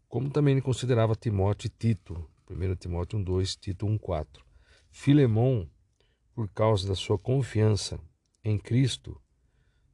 [0.09, 4.46] como também ele considerava Timóteo e Tito, 1 Timóteo 1, 2, Tito 1, 4.
[4.99, 5.71] Filemão,
[6.35, 8.01] por causa da sua confiança
[8.43, 9.21] em Cristo,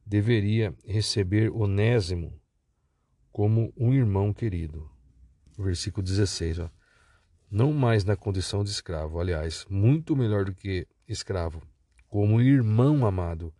[0.03, 2.41] deveria receber Onésimo
[3.29, 4.89] como um irmão querido.
[5.59, 6.59] Versículo 16.
[6.59, 6.69] Ó.
[7.51, 11.61] Não mais na condição de escravo, aliás, muito melhor do que escravo,
[12.07, 13.53] como irmão amado,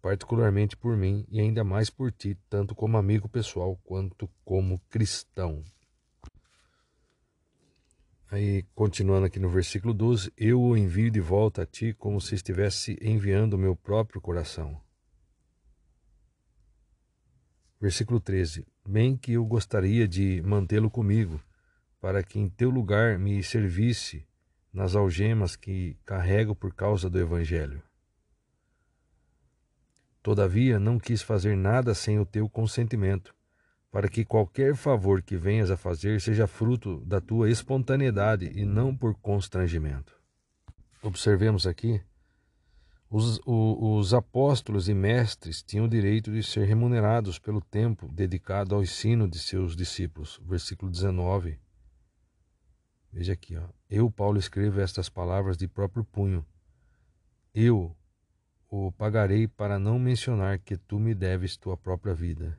[0.00, 5.62] particularmente por mim e ainda mais por ti, tanto como amigo pessoal quanto como cristão.
[8.32, 12.36] Aí, continuando aqui no versículo 12, eu o envio de volta a ti como se
[12.36, 14.80] estivesse enviando o meu próprio coração.
[17.80, 21.42] Versículo 13: Bem que eu gostaria de mantê-lo comigo,
[22.00, 24.24] para que em teu lugar me servisse
[24.72, 27.82] nas algemas que carrego por causa do Evangelho.
[30.22, 33.34] Todavia, não quis fazer nada sem o teu consentimento,
[33.90, 38.96] para que qualquer favor que venhas a fazer seja fruto da tua espontaneidade e não
[38.96, 40.14] por constrangimento.
[41.02, 42.00] Observemos aqui
[43.10, 48.82] os, os, apóstolos e mestres tinham o direito de ser remunerados pelo tempo dedicado ao
[48.82, 50.40] ensino de seus discípulos.
[50.44, 51.58] Versículo 19.
[53.12, 53.64] Veja aqui, ó.
[53.90, 56.46] Eu, Paulo, escrevo estas palavras de próprio punho.
[57.52, 57.96] Eu
[58.68, 62.56] o pagarei para não mencionar que tu me deves tua própria vida.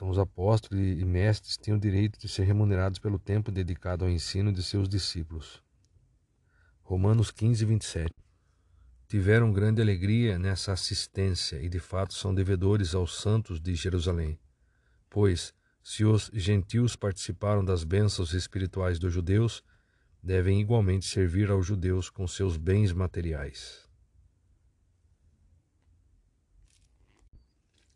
[0.00, 4.10] Então, os apóstolos e mestres tinham o direito de ser remunerados pelo tempo dedicado ao
[4.10, 5.62] ensino de seus discípulos.
[6.82, 8.10] Romanos 15, 27.
[9.06, 14.38] Tiveram grande alegria nessa assistência e de fato são devedores aos santos de Jerusalém.
[15.10, 19.62] Pois, se os gentios participaram das bênçãos espirituais dos judeus,
[20.22, 23.86] devem igualmente servir aos judeus com seus bens materiais.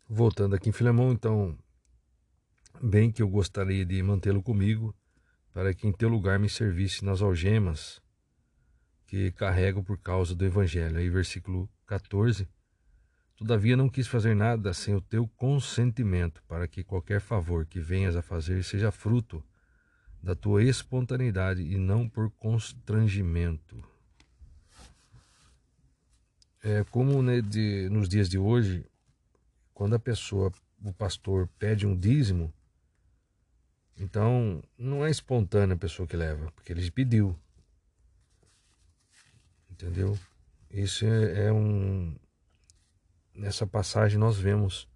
[0.07, 1.57] Voltando aqui em Filemão, então,
[2.81, 4.95] bem que eu gostaria de mantê-lo comigo,
[5.53, 8.01] para que em teu lugar me servisse nas algemas
[9.07, 10.97] que carregam por causa do Evangelho.
[10.97, 12.47] Aí, versículo 14.
[13.37, 18.15] Todavia não quis fazer nada sem o teu consentimento, para que qualquer favor que venhas
[18.15, 19.43] a fazer seja fruto
[20.21, 23.83] da tua espontaneidade e não por constrangimento.
[26.63, 28.85] É como né, de, nos dias de hoje,
[29.73, 30.51] quando a pessoa,
[30.83, 32.51] o pastor, pede um dízimo,
[33.97, 37.37] então não é espontânea a pessoa que leva, porque ele pediu.
[39.69, 40.17] Entendeu?
[40.69, 42.17] Isso é, é um.
[43.33, 44.87] Nessa passagem nós vemos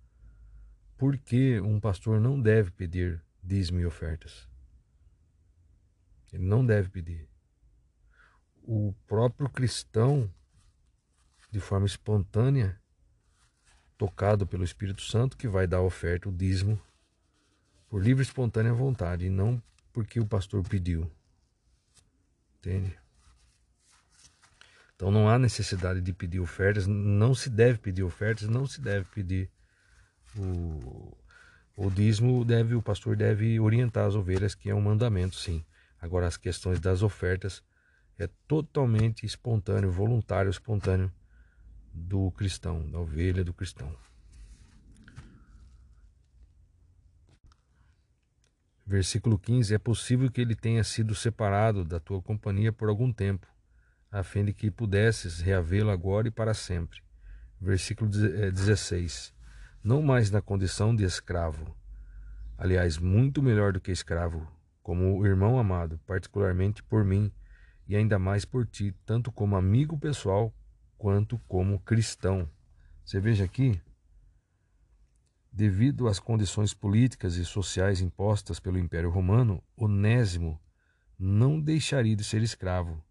[0.98, 4.48] por que um pastor não deve pedir dízimo e ofertas.
[6.32, 7.28] Ele não deve pedir.
[8.64, 10.32] O próprio cristão,
[11.50, 12.80] de forma espontânea,
[13.98, 16.80] tocado pelo Espírito Santo, que vai dar a oferta, o dízimo,
[17.90, 21.10] por livre e espontânea vontade, e não porque o pastor pediu.
[22.60, 22.98] Entende?
[24.96, 29.06] Então não há necessidade de pedir ofertas, não se deve pedir ofertas, não se deve
[29.06, 29.50] pedir
[30.38, 31.18] o,
[31.76, 35.66] o dízimo, deve, o pastor deve orientar as ovelhas, que é um mandamento, sim.
[36.02, 37.64] Agora as questões das ofertas
[38.18, 41.12] é totalmente espontâneo, voluntário, espontâneo
[41.94, 43.96] do cristão, da ovelha do cristão.
[48.90, 53.46] Versículo 15: É possível que ele tenha sido separado da tua companhia por algum tempo
[54.12, 57.00] a fim de que pudesses reavê-lo agora e para sempre.
[57.62, 59.32] Versículo 16.
[59.32, 59.40] Eh,
[59.84, 61.78] Não mais na condição de escravo,
[62.58, 64.48] aliás, muito melhor do que escravo,
[64.82, 67.32] como irmão amado, particularmente por mim
[67.88, 70.52] e ainda mais por ti, tanto como amigo pessoal
[70.98, 72.50] quanto como cristão.
[73.06, 73.80] Você veja aqui,
[75.52, 80.60] devido às condições políticas e sociais impostas pelo Império Romano, Onésimo
[81.18, 83.04] não deixaria de ser escravo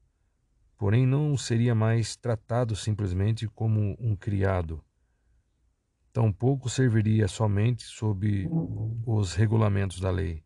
[0.79, 4.83] porém não seria mais tratado simplesmente como um criado.
[6.13, 8.49] Tampouco serviria somente sob
[9.05, 10.45] os regulamentos da lei,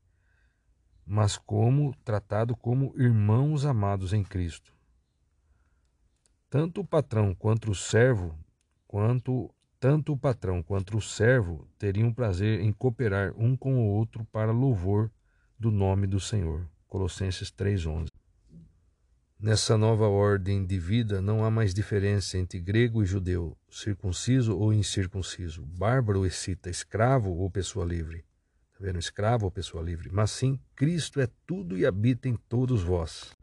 [1.06, 4.74] mas como tratado como irmãos amados em Cristo.
[6.48, 8.36] Tanto o patrão quanto o servo,
[8.86, 14.24] quanto tanto o patrão quanto o servo teriam prazer em cooperar um com o outro
[14.26, 15.10] para louvor
[15.58, 16.68] do nome do Senhor.
[16.86, 18.06] Colossenses 3:11.
[19.40, 24.72] Nessa nova ordem de vida não há mais diferença entre grego e judeu, circunciso ou
[24.72, 28.24] incircunciso, bárbaro ou excita, escravo ou pessoa livre.
[28.72, 29.00] Está vendo?
[29.00, 30.10] Escravo ou pessoa livre.
[30.12, 33.36] Mas sim, Cristo é tudo e habita em todos vós.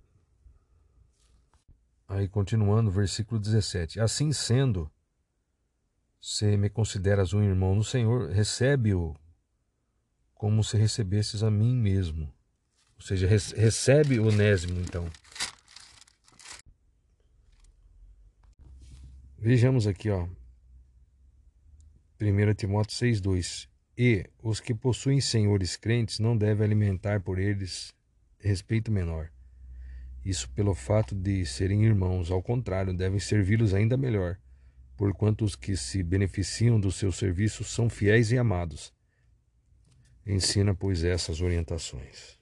[2.07, 3.99] Aí continuando, versículo 17.
[3.99, 4.89] Assim sendo,
[6.21, 9.15] se me consideras um irmão no Senhor, recebe-o
[10.33, 12.33] como se recebesses a mim mesmo.
[12.95, 15.09] Ou seja, recebe o onésimo, então.
[19.37, 20.27] Vejamos aqui, ó.
[22.21, 27.93] 1 Timóteo 6,2 E os que possuem senhores crentes não devem alimentar por eles
[28.37, 29.31] respeito menor.
[30.23, 34.37] Isso pelo fato de serem irmãos, ao contrário, devem servi-los ainda melhor,
[34.99, 38.93] porquanto os que se beneficiam do seu serviço são fiéis e amados.
[40.27, 42.37] Ensina, pois, essas orientações.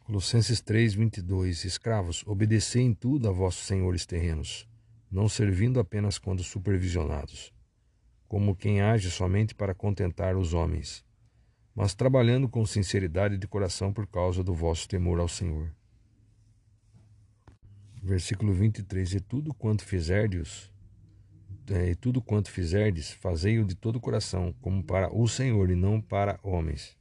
[0.00, 4.68] Colossenses 3, 22 Escravos, obedecei em tudo a vossos senhores terrenos,
[5.08, 7.54] não servindo apenas quando supervisionados,
[8.26, 11.04] como quem age somente para contentar os homens,
[11.72, 15.72] mas trabalhando com sinceridade de coração por causa do vosso temor ao Senhor.
[18.04, 20.70] Versículo 23 E tudo quanto fizerdes,
[21.70, 25.74] é, e tudo quanto fizerdes, fazei-o de todo o coração, como para o Senhor e
[25.74, 26.94] não para homens.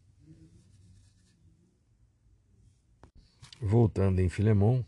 [3.62, 4.86] Voltando em Filemão,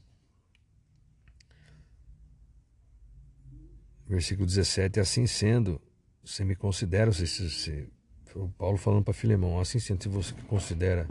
[4.07, 5.81] versículo 17: Assim sendo,
[6.23, 7.89] você me considera, se, se,
[8.33, 11.05] o Paulo falando para Filemão, assim sendo, se você considera,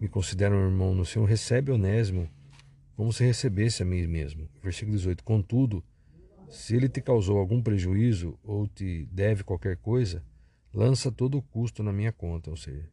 [0.00, 2.34] me considera um irmão no Senhor, recebe Onésimo
[2.96, 4.48] como se recebesse a mim mesmo.
[4.62, 5.84] Versículo 18: Contudo,
[6.48, 10.24] se ele te causou algum prejuízo ou te deve qualquer coisa,
[10.72, 12.88] lança todo o custo na minha conta, ou seja,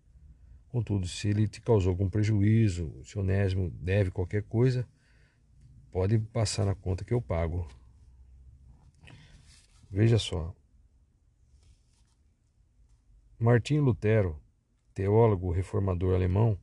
[0.73, 4.87] Contudo, se ele te causou algum prejuízo, se Onésimo deve qualquer coisa,
[5.91, 7.67] pode passar na conta que eu pago.
[9.87, 10.51] Veja só.
[13.37, 14.41] Martim Lutero,
[14.95, 16.57] teólogo reformador alemão,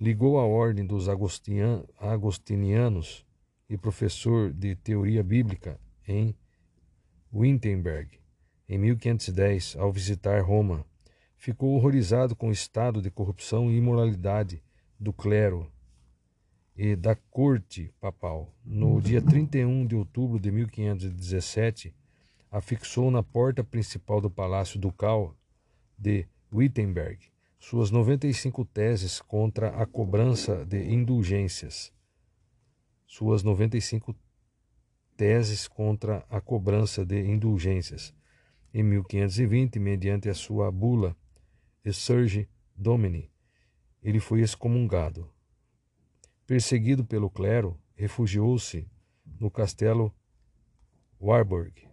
[0.00, 3.26] ligou a ordem dos agostinianos
[3.68, 6.34] e professor de teoria bíblica em
[7.32, 8.20] Wittenberg
[8.68, 10.84] em 1510 ao visitar Roma
[11.36, 14.62] ficou horrorizado com o estado de corrupção e imoralidade
[14.98, 15.70] do clero
[16.76, 18.52] e da corte papal.
[18.64, 21.94] No dia 31 de outubro de 1517,
[22.50, 25.34] afixou na porta principal do Palácio Ducal
[25.96, 31.92] de Wittenberg suas 95 teses contra a cobrança de indulgências.
[33.06, 34.14] Suas 95
[35.16, 38.14] teses contra a cobrança de indulgências.
[38.72, 41.16] Em 1520, mediante a sua bula
[41.92, 43.30] Surge Domini,
[44.02, 45.30] ele foi excomungado.
[46.46, 48.86] Perseguido pelo clero, refugiou-se
[49.40, 50.14] no castelo
[51.20, 51.88] Warburg,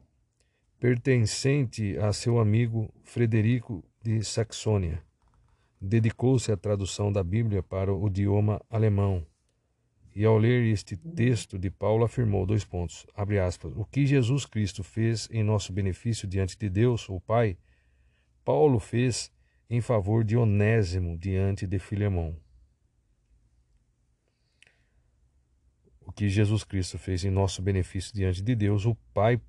[0.79, 5.03] pertencente a seu amigo Frederico de Saxônia.
[5.85, 9.27] Dedicou-se à tradução da Bíblia para o idioma alemão.
[10.15, 14.45] E ao ler este texto de Paulo afirmou dois pontos, abre aspas, o que Jesus
[14.45, 17.57] Cristo fez em nosso benefício diante de Deus, o Pai,
[18.45, 19.29] Paulo fez
[19.69, 22.33] em favor de Onésimo diante de Filemão.
[25.99, 29.41] O que Jesus Cristo fez em nosso benefício diante de Deus, o Pai,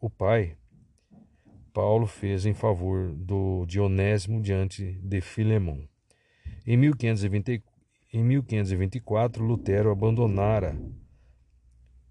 [0.00, 0.56] o Pai,
[1.72, 5.80] Paulo fez em favor do Dionésimo diante de Filemão.
[6.66, 7.62] Em, 1520,
[8.12, 10.76] em 1524, Lutero abandonara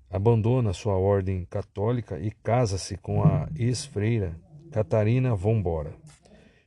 [0.10, 4.36] abandona sua ordem católica e casa-se com a ex-freira
[4.72, 5.94] Catarina von Bora.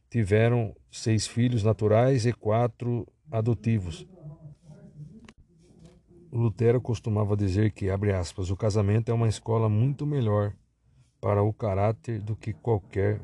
[0.08, 4.06] Tiveram seis filhos naturais e quatro adotivos.
[6.30, 10.54] Lutero costumava dizer que, aspas, o casamento é uma escola muito melhor
[11.22, 13.20] para o caráter do que qualquer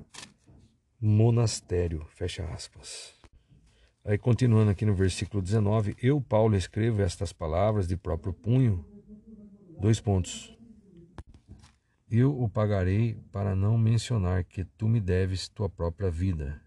[1.01, 3.12] monastério, fecha aspas.
[4.05, 8.86] Aí continuando aqui no versículo 19, eu, Paulo, escrevo estas palavras de próprio punho,
[9.80, 10.57] dois pontos.
[12.09, 16.62] Eu o pagarei para não mencionar que tu me deves tua própria vida.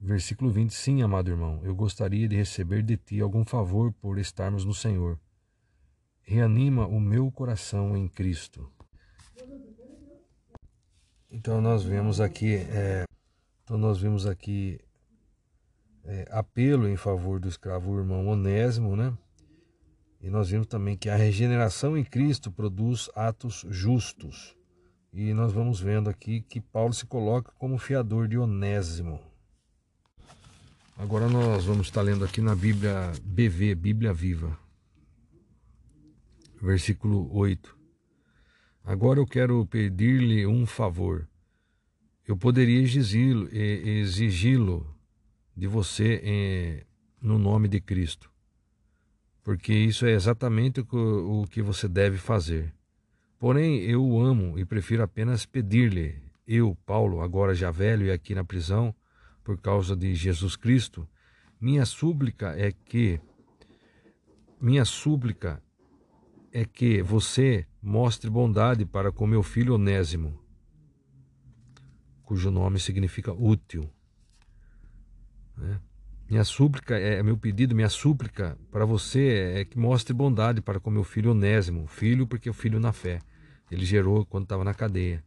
[0.00, 4.64] Versículo 20: Sim, amado irmão, eu gostaria de receber de ti algum favor por estarmos
[4.64, 5.18] no Senhor.
[6.22, 8.70] Reanima o meu coração em Cristo.
[11.32, 13.04] Então nós vemos aqui, é,
[13.64, 14.78] então nós vemos aqui
[16.04, 19.16] é, apelo em favor do escravo irmão Onésimo, né?
[20.20, 24.54] E nós vimos também que a regeneração em Cristo produz atos justos.
[25.10, 29.18] E nós vamos vendo aqui que Paulo se coloca como fiador de Onésimo.
[30.98, 34.56] Agora nós vamos estar lendo aqui na Bíblia BV, Bíblia Viva,
[36.60, 37.81] versículo 8.
[38.84, 41.28] Agora eu quero pedir-lhe um favor.
[42.26, 44.86] Eu poderia exigi-lo
[45.56, 46.82] de você em,
[47.20, 48.30] no nome de Cristo.
[49.42, 52.72] porque isso é exatamente o que você deve fazer.
[53.38, 58.34] Porém, eu o amo e prefiro apenas pedir-lhe, eu, Paulo, agora já velho e aqui
[58.34, 58.94] na prisão,
[59.42, 61.08] por causa de Jesus Cristo,
[61.60, 63.20] minha súplica é que
[64.60, 65.60] minha súplica
[66.52, 70.38] é que você mostre bondade para com meu filho Onésimo,
[72.22, 73.90] cujo nome significa útil.
[75.56, 75.80] Né?
[76.28, 80.90] Minha súplica, é meu pedido, minha súplica para você é que mostre bondade para com
[80.90, 83.20] meu filho Onésimo, filho porque é o filho na fé.
[83.70, 85.24] Ele gerou quando estava na cadeia.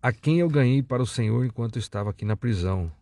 [0.00, 2.92] A quem eu ganhei para o Senhor enquanto estava aqui na prisão.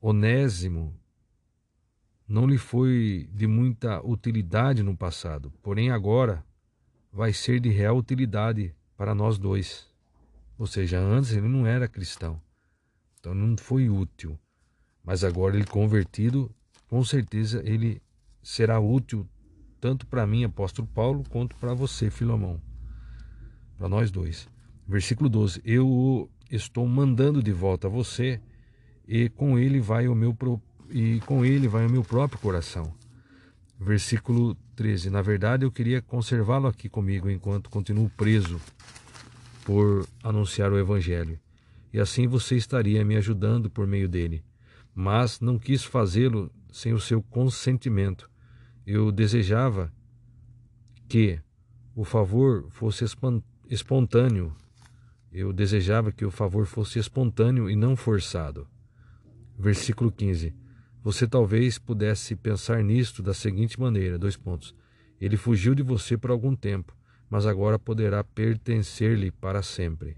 [0.00, 0.94] Onésimo
[2.28, 6.44] não lhe foi de muita utilidade no passado, porém agora
[7.12, 9.86] vai ser de real utilidade para nós dois.
[10.58, 12.40] Ou seja, antes ele não era cristão,
[13.18, 14.38] então não foi útil.
[15.04, 16.50] Mas agora ele convertido,
[16.88, 18.02] com certeza ele
[18.42, 19.28] será útil
[19.80, 22.60] tanto para mim, apóstolo Paulo, quanto para você, Filomão.
[23.76, 24.48] Para nós dois.
[24.86, 28.40] Versículo 12: Eu estou mandando de volta a você,
[29.06, 30.34] e com ele vai o meu
[30.90, 32.92] e com ele vai o meu próprio coração.
[33.78, 38.60] Versículo 13: Na verdade, eu queria conservá-lo aqui comigo enquanto continuo preso
[39.64, 41.38] por anunciar o evangelho.
[41.92, 44.44] E assim você estaria me ajudando por meio dele.
[44.94, 48.30] Mas não quis fazê-lo sem o seu consentimento.
[48.86, 49.92] Eu desejava
[51.08, 51.40] que
[51.94, 53.04] o favor fosse
[53.68, 54.54] espontâneo.
[55.32, 58.66] Eu desejava que o favor fosse espontâneo e não forçado.
[59.58, 60.54] Versículo 15.
[61.06, 64.74] Você talvez pudesse pensar nisto da seguinte maneira: dois pontos.
[65.20, 66.96] Ele fugiu de você por algum tempo,
[67.30, 70.16] mas agora poderá pertencer-lhe para sempre.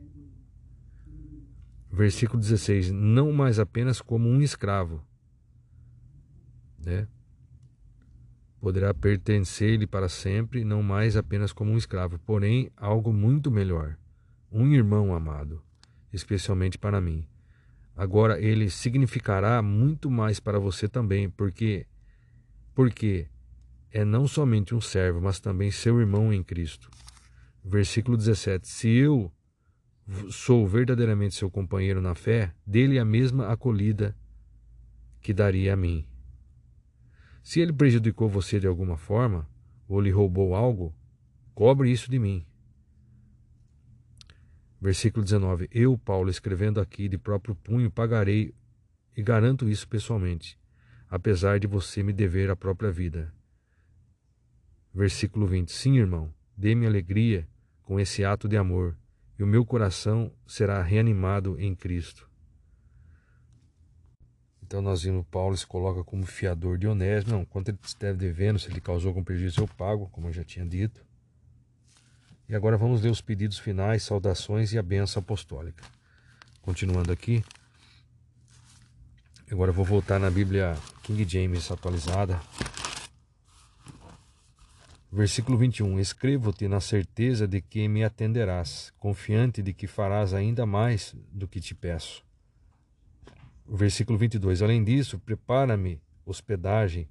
[1.92, 5.04] Versículo 16: Não mais apenas como um escravo,
[6.82, 7.06] né?
[8.58, 13.98] poderá pertencer-lhe para sempre, não mais apenas como um escravo, porém algo muito melhor,
[14.50, 15.62] um irmão amado,
[16.10, 17.26] especialmente para mim.
[17.98, 21.84] Agora ele significará muito mais para você também, porque
[22.72, 23.26] porque
[23.90, 26.88] é não somente um servo, mas também seu irmão em Cristo.
[27.64, 29.32] Versículo 17: Se eu
[30.30, 34.16] sou verdadeiramente seu companheiro na fé, dele a mesma acolhida
[35.20, 36.06] que daria a mim.
[37.42, 39.44] Se ele prejudicou você de alguma forma,
[39.88, 40.94] ou lhe roubou algo,
[41.52, 42.46] cobre isso de mim.
[44.80, 48.54] Versículo 19: Eu, Paulo, escrevendo aqui de próprio punho, pagarei
[49.16, 50.58] e garanto isso pessoalmente,
[51.10, 53.32] apesar de você me dever a própria vida.
[54.94, 57.48] Versículo 20: Sim, irmão, dê-me alegria
[57.82, 58.96] com esse ato de amor,
[59.38, 62.28] e o meu coração será reanimado em Cristo.
[64.62, 67.32] Então nós vimos Paulo se coloca como fiador de Onésimo.
[67.32, 70.44] Não, quanto ele deve devendo, se ele causou algum prejuízo, eu pago, como eu já
[70.44, 71.07] tinha dito.
[72.48, 75.84] E agora vamos ler os pedidos finais, saudações e a benção apostólica.
[76.62, 77.44] Continuando aqui.
[79.50, 82.40] Agora vou voltar na Bíblia King James atualizada.
[85.10, 85.98] Versículo 21.
[86.00, 91.60] Escrevo-te na certeza de que me atenderás, confiante de que farás ainda mais do que
[91.60, 92.26] te peço
[93.68, 94.62] versículo 22.
[94.62, 97.08] Além disso, prepara-me hospedagem,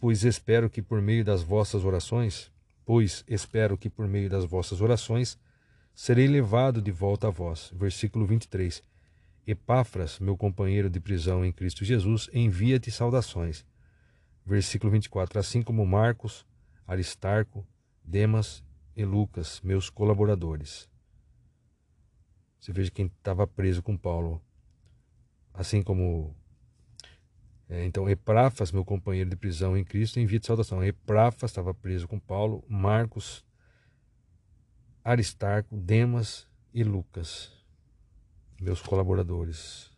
[0.00, 2.50] pois espero que por meio das vossas orações,
[2.88, 5.38] pois espero que por meio das vossas orações
[5.94, 7.70] serei levado de volta a vós.
[7.76, 8.82] Versículo 23.
[9.46, 13.62] Epáfras, meu companheiro de prisão em Cristo Jesus, envia-te saudações.
[14.42, 15.38] Versículo 24.
[15.38, 16.46] Assim como Marcos,
[16.86, 17.62] Aristarco,
[18.02, 18.64] Demas
[18.96, 20.88] e Lucas, meus colaboradores.
[22.58, 24.40] Você veja quem estava preso com Paulo
[25.52, 26.34] assim como
[27.70, 30.82] então Eprafas, meu companheiro de prisão em Cristo, envia de saudação.
[30.82, 33.44] Eprafas estava preso com Paulo, Marcos,
[35.04, 37.52] Aristarco, Demas e Lucas,
[38.60, 39.90] meus colaboradores.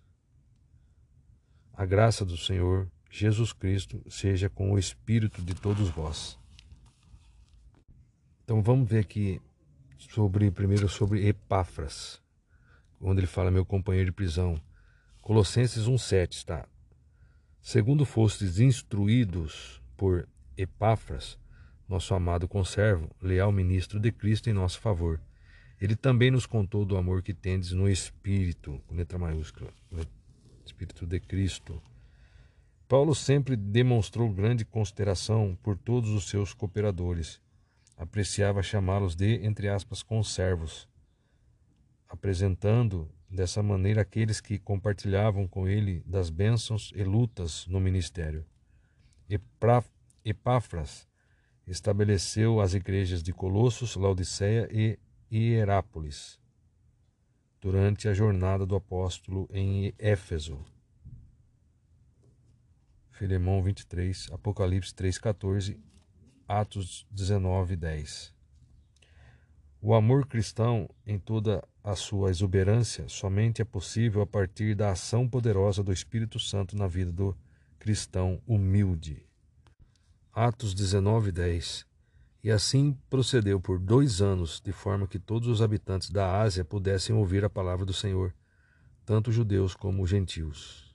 [1.73, 6.39] A graça do Senhor Jesus Cristo seja com o espírito de todos vós.
[8.45, 9.41] Então vamos ver aqui
[9.97, 12.21] sobre primeiro sobre Epáfras,
[13.01, 14.61] onde ele fala meu companheiro de prisão.
[15.21, 16.69] Colossenses 1,7 está.
[17.63, 21.39] Segundo fostes instruídos por Epáfras,
[21.87, 25.21] nosso amado conservo, leal ministro de Cristo em nosso favor.
[25.81, 29.71] Ele também nos contou do amor que tendes no Espírito, com letra maiúscula,
[30.65, 31.83] Espírito de Cristo.
[32.89, 37.41] Paulo sempre demonstrou grande consideração por todos os seus cooperadores.
[37.97, 40.89] Apreciava chamá-los de, entre aspas, conservos,
[42.09, 48.45] apresentando dessa maneira aqueles que compartilhavam com ele das bênçãos e lutas no ministério.
[50.25, 51.07] Epáfras
[51.67, 54.99] estabeleceu as igrejas de Colossos, Laodiceia e
[55.31, 56.41] Hierápolis
[57.61, 60.65] durante a jornada do apóstolo em Éfeso.
[63.11, 65.79] Filemão 23, Apocalipse 3,14,
[66.49, 68.35] Atos 19, 10.
[69.83, 75.29] O amor cristão, em toda a sua exuberância, somente é possível a partir da ação
[75.29, 77.37] poderosa do Espírito Santo na vida do
[77.79, 79.25] cristão humilde.
[80.33, 81.87] Atos 19, 10.
[82.43, 87.15] E assim procedeu por dois anos, de forma que todos os habitantes da Ásia pudessem
[87.15, 88.35] ouvir a palavra do Senhor,
[89.05, 90.90] tanto judeus como gentios.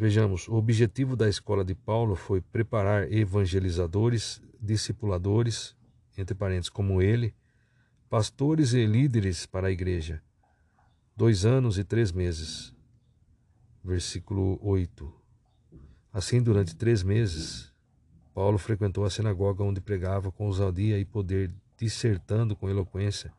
[0.00, 5.74] Vejamos, o objetivo da escola de Paulo foi preparar evangelizadores, discipuladores,
[6.16, 7.34] entre parênteses, como ele,
[8.08, 10.22] pastores e líderes para a igreja.
[11.16, 12.72] Dois anos e três meses.
[13.82, 15.12] Versículo 8.
[16.12, 17.72] Assim, durante três meses,
[18.32, 23.32] Paulo frequentou a sinagoga onde pregava com ousadia e poder, dissertando com eloquência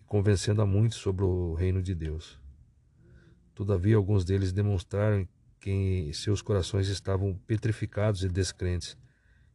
[0.00, 2.40] e convencendo a muitos sobre o reino de Deus.
[3.54, 5.28] Todavia, alguns deles demonstraram
[5.60, 8.96] que seus corações estavam petrificados e descrentes,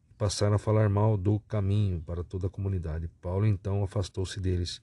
[0.09, 3.09] e passaram a falar mal do caminho para toda a comunidade.
[3.21, 4.81] Paulo então afastou-se deles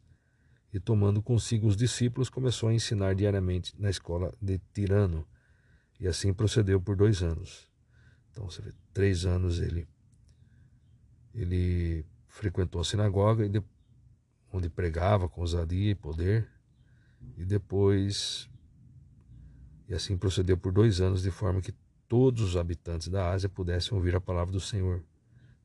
[0.73, 5.27] e, tomando consigo os discípulos, começou a ensinar diariamente na escola de Tirano,
[6.01, 7.71] e assim procedeu por dois anos.
[8.31, 9.87] Então, você vê, três anos ele,
[11.35, 13.45] ele frequentou a sinagoga,
[14.51, 16.49] onde pregava com ousadia e poder,
[17.37, 18.49] e depois
[19.93, 21.75] e assim procedeu por dois anos, de forma que
[22.09, 25.05] todos os habitantes da Ásia pudessem ouvir a palavra do Senhor,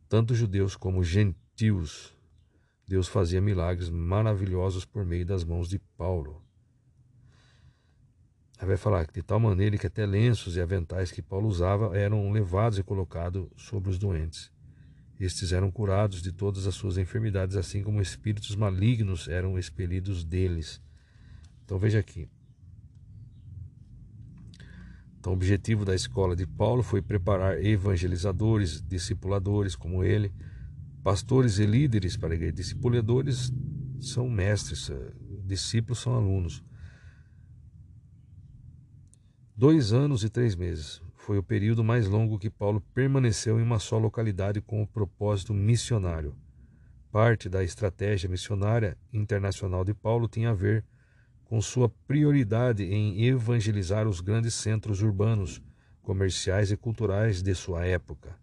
[0.09, 2.13] tanto judeus como gentios.
[2.85, 6.43] Deus fazia milagres maravilhosos por meio das mãos de Paulo.
[8.59, 11.97] Aí vai falar que de tal maneira que até lenços e aventais que Paulo usava
[11.97, 14.51] eram levados e colocados sobre os doentes.
[15.17, 20.81] Estes eram curados de todas as suas enfermidades, assim como espíritos malignos eram expelidos deles.
[21.63, 22.29] Então veja aqui,
[25.27, 30.31] então, o objetivo da escola de Paulo foi preparar evangelizadores, discipuladores como ele,
[31.03, 32.53] pastores e líderes para a igreja.
[32.53, 33.51] Discipuladores
[33.99, 35.11] são mestres, eh,
[35.43, 36.63] discípulos são alunos.
[39.53, 43.79] Dois anos e três meses foi o período mais longo que Paulo permaneceu em uma
[43.79, 46.37] só localidade com o propósito missionário.
[47.11, 50.85] Parte da estratégia missionária internacional de Paulo tinha a ver
[51.47, 55.61] com sua prioridade em evangelizar os grandes centros urbanos,
[56.03, 58.37] comerciais e culturais de sua época.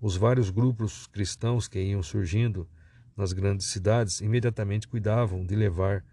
[0.00, 2.68] Os vários grupos cristãos que iam surgindo
[3.16, 6.04] nas grandes cidades imediatamente cuidavam de levar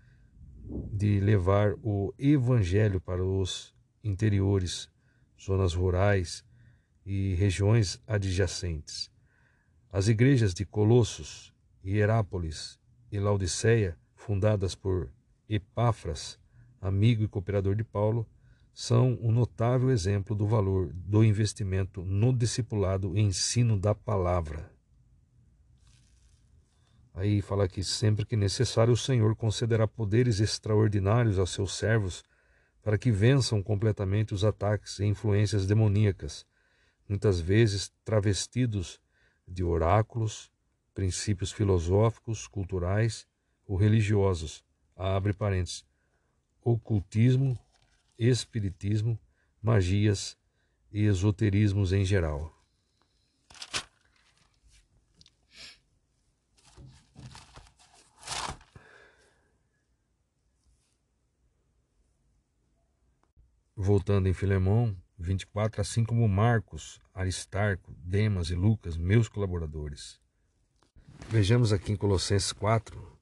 [0.91, 4.89] de levar o evangelho para os interiores,
[5.39, 6.43] zonas rurais
[7.05, 9.11] e regiões adjacentes.
[9.91, 11.53] As igrejas de Colossos,
[11.85, 12.79] Hierápolis
[13.11, 15.11] e Laodiceia, fundadas por
[15.55, 16.39] Epáfras,
[16.81, 18.27] amigo e cooperador de Paulo,
[18.73, 24.71] são um notável exemplo do valor do investimento no discipulado e ensino da palavra.
[27.13, 32.23] Aí fala que sempre que necessário o Senhor concederá poderes extraordinários aos seus servos
[32.81, 36.45] para que vençam completamente os ataques e influências demoníacas,
[37.07, 38.99] muitas vezes travestidos
[39.47, 40.51] de oráculos,
[40.95, 43.27] princípios filosóficos, culturais
[43.67, 44.63] ou religiosos,
[44.95, 45.85] abre parênteses,
[46.61, 47.57] ocultismo,
[48.17, 49.19] espiritismo,
[49.61, 50.37] magias
[50.91, 52.51] e esoterismos em geral.
[63.75, 70.19] Voltando em Filemão 24, assim como Marcos, Aristarco, Demas e Lucas, meus colaboradores.
[71.29, 73.12] Vejamos aqui em Colossenses 4,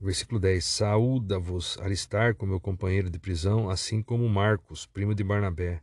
[0.00, 5.82] Versículo 10: Saúda-vos Aristarco, meu companheiro de prisão, assim como Marcos, primo de Barnabé.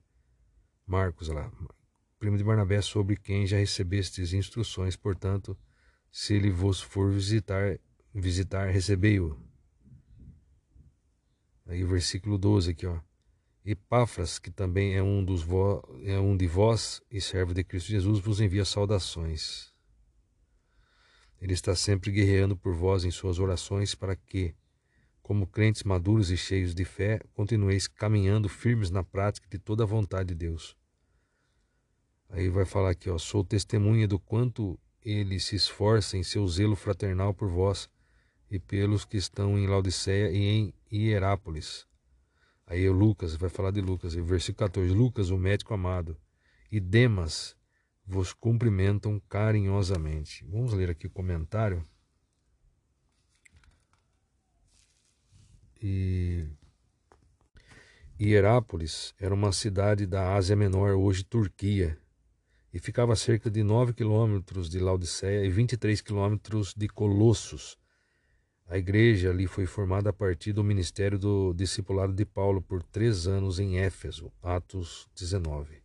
[0.87, 1.51] Marcos, lá,
[2.17, 5.57] primo de Barnabé, sobre quem já recebestes instruções, portanto,
[6.09, 7.77] se ele vos for visitar,
[8.13, 9.37] visitar, recebei-o.
[11.65, 12.99] Aí o versículo 12 aqui, ó.
[13.65, 17.89] Epáfras, que também é um, dos vo, é um de vós e servo de Cristo
[17.89, 19.74] Jesus, vos envia saudações.
[21.45, 24.55] Ele está sempre guerreando por vós em suas orações para que,
[25.21, 29.85] como crentes maduros e cheios de fé, continueis caminhando firmes na prática de toda a
[29.85, 30.75] vontade de Deus.
[32.31, 36.75] Aí vai falar aqui, ó, sou testemunha do quanto ele se esforça em seu zelo
[36.75, 37.87] fraternal por vós
[38.49, 41.85] e pelos que estão em Laodiceia e em Hierápolis.
[42.65, 44.91] Aí o Lucas, vai falar de Lucas, versículo 14.
[44.91, 46.17] Lucas, o médico amado,
[46.71, 47.55] e Demas
[48.05, 50.45] vos cumprimentam carinhosamente.
[50.45, 51.83] Vamos ler aqui o comentário.
[55.81, 56.47] E
[58.19, 61.97] Hierápolis era uma cidade da Ásia Menor, hoje Turquia,
[62.73, 67.77] e ficava a cerca de 9 quilômetros de Laodiceia e 23 quilômetros de Colossos.
[68.67, 73.27] A igreja ali foi formada a partir do ministério do discipulado de Paulo por três
[73.27, 75.84] anos em Éfeso, Atos 19.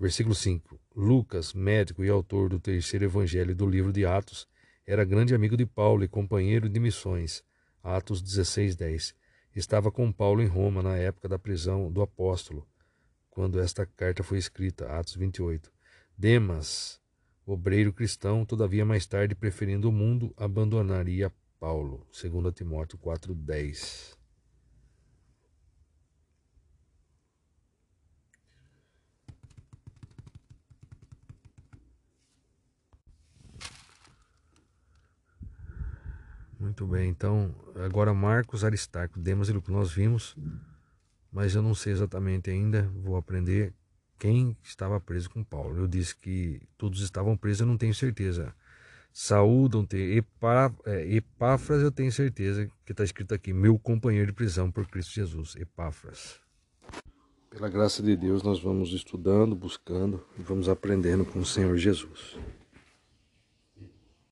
[0.00, 4.46] Versículo 5: Lucas, médico e autor do terceiro evangelho do livro de Atos,
[4.86, 7.42] era grande amigo de Paulo e companheiro de missões.
[7.82, 9.14] Atos 16, 10.
[9.56, 12.64] Estava com Paulo em Roma na época da prisão do apóstolo,
[13.28, 14.86] quando esta carta foi escrita.
[14.86, 15.72] Atos 28.
[16.16, 17.00] Demas,
[17.44, 22.06] obreiro cristão, todavia mais tarde, preferindo o mundo, abandonaria Paulo.
[22.12, 24.17] 2 Timóteo 4, 10.
[36.58, 40.36] Muito bem, então agora Marcos, Aristarco, Demas e Lucas nós vimos,
[41.32, 43.72] mas eu não sei exatamente ainda, vou aprender
[44.18, 45.78] quem estava preso com Paulo.
[45.78, 48.52] Eu disse que todos estavam presos, eu não tenho certeza.
[50.16, 54.86] Epá, é, Epáfras, eu tenho certeza que está escrito aqui, meu companheiro de prisão por
[54.88, 56.40] Cristo Jesus, Epáfras.
[57.50, 62.36] Pela graça de Deus, nós vamos estudando, buscando e vamos aprendendo com o Senhor Jesus.